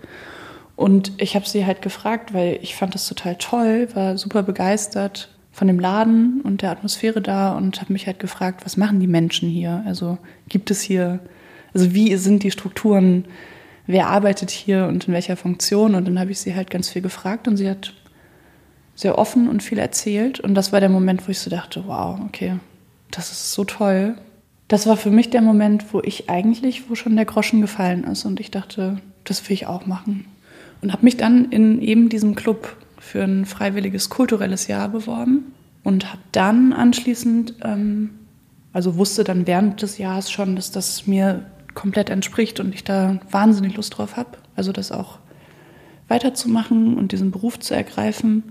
Und 0.75 1.13
ich 1.17 1.35
habe 1.35 1.47
sie 1.47 1.65
halt 1.65 1.81
gefragt, 1.81 2.33
weil 2.33 2.59
ich 2.61 2.75
fand 2.75 2.95
das 2.95 3.07
total 3.07 3.35
toll, 3.35 3.87
war 3.93 4.17
super 4.17 4.43
begeistert 4.43 5.29
von 5.51 5.67
dem 5.67 5.79
Laden 5.79 6.41
und 6.41 6.63
der 6.63 6.71
Atmosphäre 6.71 7.21
da 7.21 7.55
und 7.55 7.79
habe 7.79 7.93
mich 7.93 8.07
halt 8.07 8.19
gefragt, 8.19 8.65
was 8.65 8.75
machen 8.75 8.99
die 8.99 9.07
Menschen 9.07 9.47
hier? 9.49 9.83
Also 9.85 10.17
gibt 10.49 10.71
es 10.71 10.81
hier, 10.81 11.19
also 11.73 11.93
wie 11.93 12.15
sind 12.15 12.41
die 12.41 12.51
Strukturen 12.51 13.25
wer 13.87 14.07
arbeitet 14.07 14.51
hier 14.51 14.87
und 14.87 15.07
in 15.07 15.13
welcher 15.13 15.37
Funktion. 15.37 15.95
Und 15.95 16.07
dann 16.07 16.19
habe 16.19 16.31
ich 16.31 16.39
sie 16.39 16.55
halt 16.55 16.69
ganz 16.69 16.89
viel 16.89 17.01
gefragt 17.01 17.47
und 17.47 17.57
sie 17.57 17.69
hat 17.69 17.93
sehr 18.95 19.17
offen 19.17 19.49
und 19.49 19.63
viel 19.63 19.79
erzählt. 19.79 20.39
Und 20.39 20.55
das 20.55 20.71
war 20.71 20.79
der 20.79 20.89
Moment, 20.89 21.27
wo 21.27 21.31
ich 21.31 21.39
so 21.39 21.49
dachte, 21.49 21.83
wow, 21.87 22.19
okay, 22.25 22.55
das 23.11 23.31
ist 23.31 23.51
so 23.51 23.63
toll. 23.63 24.15
Das 24.67 24.87
war 24.87 24.97
für 24.97 25.11
mich 25.11 25.29
der 25.29 25.41
Moment, 25.41 25.93
wo 25.93 26.01
ich 26.01 26.29
eigentlich, 26.29 26.89
wo 26.89 26.95
schon 26.95 27.15
der 27.15 27.25
Groschen 27.25 27.61
gefallen 27.61 28.03
ist. 28.05 28.25
Und 28.25 28.39
ich 28.39 28.51
dachte, 28.51 28.99
das 29.23 29.47
will 29.47 29.53
ich 29.53 29.67
auch 29.67 29.85
machen. 29.85 30.25
Und 30.81 30.91
habe 30.91 31.05
mich 31.05 31.17
dann 31.17 31.45
in 31.51 31.81
eben 31.81 32.09
diesem 32.09 32.35
Club 32.35 32.75
für 32.99 33.23
ein 33.23 33.45
freiwilliges 33.45 34.09
kulturelles 34.09 34.67
Jahr 34.67 34.89
beworben 34.89 35.53
und 35.83 36.09
habe 36.09 36.21
dann 36.31 36.73
anschließend, 36.73 37.55
ähm, 37.63 38.11
also 38.71 38.95
wusste 38.95 39.23
dann 39.23 39.45
während 39.45 39.81
des 39.81 39.97
Jahres 39.97 40.31
schon, 40.31 40.55
dass 40.55 40.71
das 40.71 41.05
mir 41.05 41.45
komplett 41.73 42.09
entspricht 42.09 42.59
und 42.59 42.73
ich 42.73 42.83
da 42.83 43.19
wahnsinnig 43.29 43.75
Lust 43.75 43.97
drauf 43.97 44.17
habe. 44.17 44.37
Also 44.55 44.71
das 44.71 44.91
auch 44.91 45.19
weiterzumachen 46.07 46.97
und 46.97 47.11
diesen 47.11 47.31
Beruf 47.31 47.59
zu 47.59 47.73
ergreifen, 47.73 48.43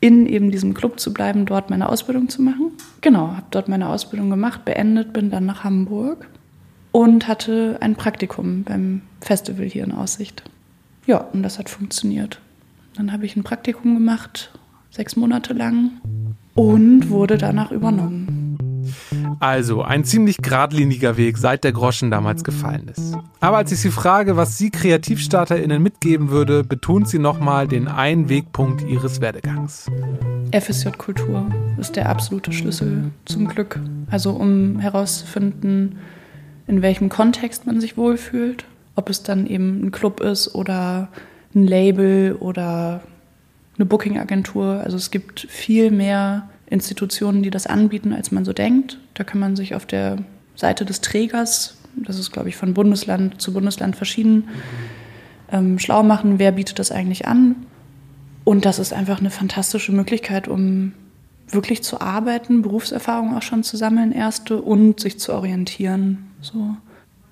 in 0.00 0.26
eben 0.26 0.50
diesem 0.50 0.74
Club 0.74 1.00
zu 1.00 1.12
bleiben, 1.12 1.46
dort 1.46 1.70
meine 1.70 1.88
Ausbildung 1.88 2.28
zu 2.28 2.42
machen. 2.42 2.72
Genau, 3.00 3.28
habe 3.28 3.46
dort 3.50 3.68
meine 3.68 3.88
Ausbildung 3.88 4.30
gemacht, 4.30 4.64
beendet, 4.64 5.12
bin 5.12 5.30
dann 5.30 5.46
nach 5.46 5.64
Hamburg 5.64 6.28
und 6.92 7.26
hatte 7.26 7.78
ein 7.80 7.96
Praktikum 7.96 8.64
beim 8.64 9.02
Festival 9.20 9.66
hier 9.66 9.84
in 9.84 9.92
Aussicht. 9.92 10.44
Ja, 11.06 11.18
und 11.18 11.42
das 11.42 11.58
hat 11.58 11.68
funktioniert. 11.68 12.40
Dann 12.94 13.12
habe 13.12 13.26
ich 13.26 13.36
ein 13.36 13.44
Praktikum 13.44 13.94
gemacht, 13.94 14.50
sechs 14.90 15.16
Monate 15.16 15.52
lang, 15.52 16.00
und 16.54 17.10
wurde 17.10 17.38
danach 17.38 17.70
übernommen. 17.70 18.47
Also 19.40 19.82
ein 19.82 20.04
ziemlich 20.04 20.38
geradliniger 20.38 21.16
Weg, 21.16 21.38
seit 21.38 21.64
der 21.64 21.72
Groschen 21.72 22.10
damals 22.10 22.44
gefallen 22.44 22.88
ist. 22.88 23.16
Aber 23.40 23.56
als 23.58 23.72
ich 23.72 23.80
sie 23.80 23.90
frage, 23.90 24.36
was 24.36 24.58
sie 24.58 24.70
KreativstarterInnen 24.70 25.82
mitgeben 25.82 26.30
würde, 26.30 26.64
betont 26.64 27.08
sie 27.08 27.18
nochmal 27.18 27.68
den 27.68 27.88
einen 27.88 28.28
Wegpunkt 28.28 28.82
ihres 28.88 29.20
Werdegangs. 29.20 29.86
FSJ-Kultur 30.52 31.46
ist 31.78 31.96
der 31.96 32.08
absolute 32.08 32.52
Schlüssel 32.52 33.10
zum 33.24 33.48
Glück. 33.48 33.80
Also 34.10 34.30
um 34.30 34.78
herauszufinden, 34.78 35.98
in 36.66 36.82
welchem 36.82 37.08
Kontext 37.08 37.66
man 37.66 37.80
sich 37.80 37.96
wohlfühlt. 37.96 38.64
Ob 38.94 39.10
es 39.10 39.22
dann 39.22 39.46
eben 39.46 39.86
ein 39.86 39.90
Club 39.92 40.20
ist 40.20 40.54
oder 40.54 41.08
ein 41.54 41.64
Label 41.64 42.36
oder 42.40 43.02
eine 43.76 43.86
Booking-Agentur. 43.86 44.82
Also 44.84 44.96
es 44.96 45.10
gibt 45.10 45.40
viel 45.48 45.90
mehr 45.90 46.48
Institutionen, 46.70 47.42
die 47.42 47.50
das 47.50 47.66
anbieten, 47.66 48.12
als 48.12 48.30
man 48.30 48.44
so 48.44 48.52
denkt. 48.52 48.98
Da 49.14 49.24
kann 49.24 49.40
man 49.40 49.56
sich 49.56 49.74
auf 49.74 49.86
der 49.86 50.18
Seite 50.54 50.84
des 50.84 51.00
Trägers, 51.00 51.76
das 51.94 52.18
ist, 52.18 52.30
glaube 52.30 52.48
ich, 52.48 52.56
von 52.56 52.74
Bundesland 52.74 53.40
zu 53.40 53.52
Bundesland 53.52 53.96
verschieden, 53.96 54.48
ähm, 55.50 55.78
schlau 55.78 56.02
machen, 56.02 56.38
wer 56.38 56.52
bietet 56.52 56.78
das 56.78 56.92
eigentlich 56.92 57.26
an. 57.26 57.56
Und 58.44 58.64
das 58.64 58.78
ist 58.78 58.92
einfach 58.92 59.20
eine 59.20 59.30
fantastische 59.30 59.92
Möglichkeit, 59.92 60.48
um 60.48 60.92
wirklich 61.48 61.82
zu 61.82 62.00
arbeiten, 62.00 62.62
Berufserfahrung 62.62 63.36
auch 63.36 63.42
schon 63.42 63.62
zu 63.62 63.76
sammeln, 63.76 64.12
erste, 64.12 64.60
und 64.60 65.00
sich 65.00 65.18
zu 65.18 65.32
orientieren. 65.32 66.30
So. 66.40 66.76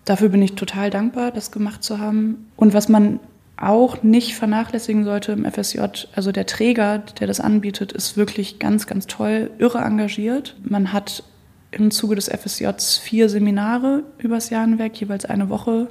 Dafür 0.05 0.31
bin 0.31 0.42
ich 0.42 0.55
total 0.55 0.90
dankbar, 0.90 1.33
das 1.33 1.51
gemacht 1.51 1.83
zu 1.83 1.99
haben. 1.99 2.46
Und 2.57 2.75
was 2.75 2.88
man 2.88 3.20
auch 3.57 4.03
nicht 4.03 4.35
vernachlässigen 4.35 5.05
sollte 5.05 5.33
im 5.33 5.51
FSJ. 5.51 5.81
Also 6.14 6.33
der 6.33 6.47
Träger, 6.47 6.99
der 6.99 7.27
das 7.27 7.40
anbietet, 7.40 7.92
ist 7.92 8.16
wirklich 8.16 8.59
ganz, 8.59 8.87
ganz 8.87 9.07
toll, 9.07 9.51
irre 9.59 9.79
engagiert. 9.79 10.57
Man 10.62 10.92
hat 10.92 11.23
im 11.71 11.90
Zuge 11.90 12.14
des 12.14 12.29
FSJs 12.29 12.99
vier 12.99 13.29
Seminare 13.29 14.03
übers 14.19 14.51
Jahr 14.51 14.66
hinweg, 14.66 14.99
jeweils 15.01 15.25
eine 15.25 15.49
Woche, 15.49 15.88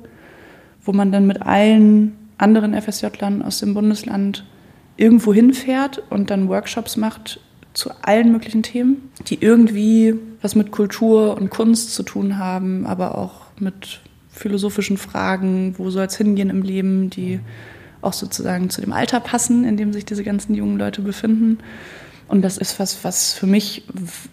wo 0.84 0.94
man 0.94 1.12
dann 1.12 1.28
mit 1.28 1.42
allen 1.42 2.16
anderen 2.38 2.80
FSJ-Lern 2.80 3.42
aus 3.42 3.60
dem 3.60 3.74
Bundesland 3.74 4.46
irgendwo 4.98 5.34
hinfährt 5.34 6.04
und 6.10 6.30
dann 6.30 6.50
Workshops 6.50 6.98
macht 6.98 7.40
zu 7.74 7.92
allen 8.02 8.32
möglichen 8.32 8.64
Themen, 8.64 9.12
die 9.28 9.42
irgendwie 9.42 10.16
was 10.42 10.56
mit 10.56 10.72
Kultur 10.72 11.36
und 11.36 11.50
Kunst 11.50 11.94
zu 11.94 12.04
tun 12.04 12.38
haben, 12.38 12.86
aber 12.86 13.18
auch 13.18 13.42
mit 13.60 14.02
philosophischen 14.36 14.98
Fragen, 14.98 15.76
wo 15.78 15.90
soll 15.90 16.06
es 16.06 16.18
hingehen 16.18 16.50
im 16.50 16.62
Leben, 16.62 17.10
die 17.10 17.40
auch 18.02 18.14
sozusagen 18.14 18.70
zu 18.70 18.82
dem 18.82 18.94
Alter 18.94 19.20
passen, 19.20 19.64
in 19.64 19.78
dem 19.78 19.94
sich 19.94 20.06
diese 20.06 20.24
ganzen 20.24 20.54
jungen 20.54 20.78
Leute 20.78 21.02
befinden. 21.02 21.58
Und 22.28 22.42
das 22.42 22.58
ist 22.58 22.80
was, 22.80 23.04
was 23.04 23.34
für 23.34 23.48
mich 23.48 23.84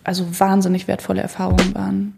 also 0.05 0.27
wahnsinnig 0.39 0.89
wertvolle 0.89 1.23
Erfahrungen 1.23 1.75
waren. 1.75 2.15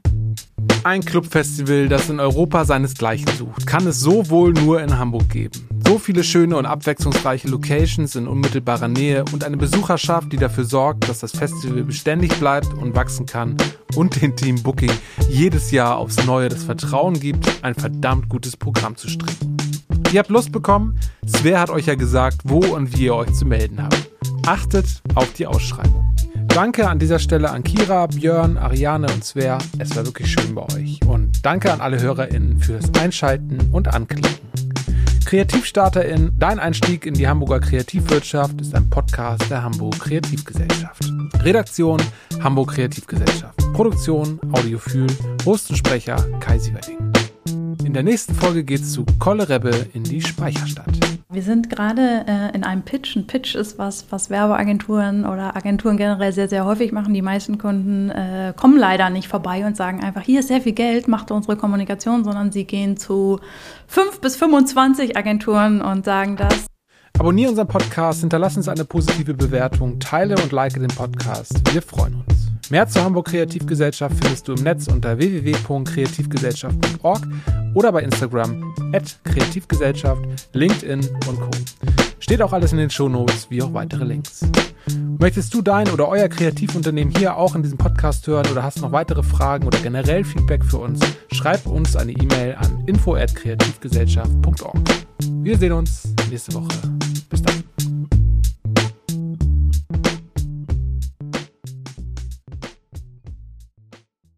Ein 0.84 1.02
Clubfestival, 1.02 1.88
das 1.88 2.10
in 2.10 2.20
Europa 2.20 2.66
seinesgleichen 2.66 3.26
sucht, 3.38 3.66
kann 3.66 3.86
es 3.86 4.00
so 4.00 4.28
wohl 4.28 4.52
nur 4.52 4.82
in 4.82 4.98
Hamburg 4.98 5.30
geben. 5.30 5.66
So 5.86 5.98
viele 5.98 6.22
schöne 6.22 6.58
und 6.58 6.66
abwechslungsreiche 6.66 7.48
Locations 7.48 8.14
in 8.16 8.28
unmittelbarer 8.28 8.88
Nähe 8.88 9.24
und 9.32 9.44
eine 9.44 9.56
Besucherschaft, 9.56 10.30
die 10.30 10.36
dafür 10.36 10.64
sorgt, 10.64 11.08
dass 11.08 11.20
das 11.20 11.32
Festival 11.32 11.84
beständig 11.84 12.38
bleibt 12.38 12.74
und 12.74 12.94
wachsen 12.94 13.24
kann 13.24 13.56
und 13.96 14.20
den 14.20 14.36
Team 14.36 14.62
Booking 14.62 14.92
jedes 15.30 15.70
Jahr 15.70 15.96
aufs 15.96 16.22
Neue 16.26 16.50
das 16.50 16.64
Vertrauen 16.64 17.18
gibt, 17.18 17.48
ein 17.62 17.74
verdammt 17.74 18.28
gutes 18.28 18.54
Programm 18.54 18.94
zu 18.94 19.08
stricken. 19.08 19.56
Ihr 20.12 20.18
habt 20.18 20.28
Lust 20.28 20.52
bekommen? 20.52 21.00
Sver 21.26 21.60
hat 21.60 21.70
euch 21.70 21.86
ja 21.86 21.94
gesagt, 21.94 22.42
wo 22.44 22.58
und 22.58 22.94
wie 22.94 23.06
ihr 23.06 23.14
euch 23.14 23.32
zu 23.32 23.46
melden 23.46 23.82
habt. 23.82 24.10
Achtet 24.46 24.86
auf 25.14 25.32
die 25.32 25.46
Ausschreibung. 25.46 26.03
Danke 26.54 26.88
an 26.88 27.00
dieser 27.00 27.18
Stelle 27.18 27.50
an 27.50 27.64
Kira, 27.64 28.06
Björn, 28.06 28.58
Ariane 28.58 29.08
und 29.12 29.24
Sver. 29.24 29.58
Es 29.80 29.96
war 29.96 30.06
wirklich 30.06 30.30
schön 30.30 30.54
bei 30.54 30.62
euch. 30.76 31.00
Und 31.04 31.44
danke 31.44 31.72
an 31.72 31.80
alle 31.80 32.00
HörerInnen 32.00 32.60
fürs 32.60 32.94
Einschalten 32.96 33.58
und 33.72 33.92
Anklicken. 33.92 34.38
KreativstarterIn, 35.24 36.30
dein 36.38 36.60
Einstieg 36.60 37.06
in 37.06 37.14
die 37.14 37.26
Hamburger 37.26 37.58
Kreativwirtschaft 37.58 38.60
ist 38.60 38.72
ein 38.72 38.88
Podcast 38.88 39.50
der 39.50 39.64
Hamburg 39.64 39.98
Kreativgesellschaft. 39.98 41.02
Redaktion 41.42 42.00
Hamburg 42.40 42.74
Kreativgesellschaft. 42.74 43.58
Produktion 43.72 44.38
Audiophil, 44.52 45.08
Host 45.44 45.70
und 45.70 45.76
Sprecher 45.76 46.24
Kai 46.38 46.60
Sieverding. 46.60 46.98
In 47.84 47.92
der 47.92 48.04
nächsten 48.04 48.32
Folge 48.32 48.62
geht's 48.62 48.92
zu 48.92 49.04
Kolle 49.18 49.48
Rebbe 49.48 49.88
in 49.92 50.04
die 50.04 50.22
Speicherstadt. 50.22 51.13
Wir 51.34 51.42
sind 51.42 51.68
gerade 51.68 52.24
äh, 52.28 52.54
in 52.54 52.62
einem 52.62 52.82
Pitch. 52.82 53.16
Ein 53.16 53.26
Pitch 53.26 53.56
ist 53.56 53.76
was, 53.76 54.06
was 54.10 54.30
Werbeagenturen 54.30 55.26
oder 55.26 55.56
Agenturen 55.56 55.96
generell 55.96 56.32
sehr, 56.32 56.48
sehr 56.48 56.64
häufig 56.64 56.92
machen. 56.92 57.12
Die 57.12 57.22
meisten 57.22 57.58
Kunden 57.58 58.10
äh, 58.10 58.52
kommen 58.56 58.78
leider 58.78 59.10
nicht 59.10 59.26
vorbei 59.26 59.66
und 59.66 59.76
sagen 59.76 60.02
einfach, 60.04 60.22
hier 60.22 60.40
ist 60.40 60.48
sehr 60.48 60.60
viel 60.60 60.74
Geld, 60.74 61.08
macht 61.08 61.32
unsere 61.32 61.56
Kommunikation, 61.56 62.22
sondern 62.22 62.52
sie 62.52 62.64
gehen 62.64 62.96
zu 62.96 63.40
fünf 63.88 64.20
bis 64.20 64.36
25 64.36 65.16
Agenturen 65.16 65.82
und 65.82 66.04
sagen 66.04 66.36
das. 66.36 66.66
Abonniere 67.18 67.50
unseren 67.50 67.68
Podcast, 67.68 68.20
hinterlass 68.20 68.56
uns 68.56 68.68
eine 68.68 68.84
positive 68.84 69.34
Bewertung, 69.34 69.98
teile 69.98 70.36
und 70.36 70.52
like 70.52 70.74
den 70.74 70.86
Podcast. 70.86 71.60
Wir 71.72 71.82
freuen 71.82 72.22
uns. 72.26 72.33
Mehr 72.70 72.88
zur 72.88 73.04
Hamburg 73.04 73.26
Kreativgesellschaft 73.26 74.16
findest 74.16 74.48
du 74.48 74.54
im 74.54 74.62
Netz 74.62 74.88
unter 74.88 75.18
www.kreativgesellschaft.org 75.18 77.20
oder 77.74 77.92
bei 77.92 78.00
Instagram 78.02 78.74
at 78.92 79.18
Kreativgesellschaft, 79.24 80.22
LinkedIn 80.54 81.00
und 81.28 81.40
Co. 81.40 81.50
Steht 82.18 82.40
auch 82.40 82.54
alles 82.54 82.72
in 82.72 82.78
den 82.78 82.88
Shownotes, 82.88 83.50
wie 83.50 83.62
auch 83.62 83.74
weitere 83.74 84.04
Links. 84.04 84.40
Möchtest 85.18 85.52
du 85.52 85.60
dein 85.60 85.90
oder 85.90 86.08
euer 86.08 86.28
Kreativunternehmen 86.28 87.14
hier 87.14 87.36
auch 87.36 87.54
in 87.54 87.62
diesem 87.62 87.76
Podcast 87.76 88.26
hören 88.26 88.46
oder 88.50 88.62
hast 88.62 88.80
noch 88.80 88.92
weitere 88.92 89.22
Fragen 89.22 89.66
oder 89.66 89.78
generell 89.78 90.24
Feedback 90.24 90.64
für 90.64 90.78
uns, 90.78 91.00
schreib 91.32 91.66
uns 91.66 91.96
eine 91.96 92.12
E-Mail 92.12 92.54
an 92.54 92.84
info 92.86 93.14
at 93.14 93.34
kreativgesellschaft.org. 93.34 94.78
Wir 95.42 95.58
sehen 95.58 95.72
uns 95.72 96.14
nächste 96.30 96.54
Woche. 96.54 96.72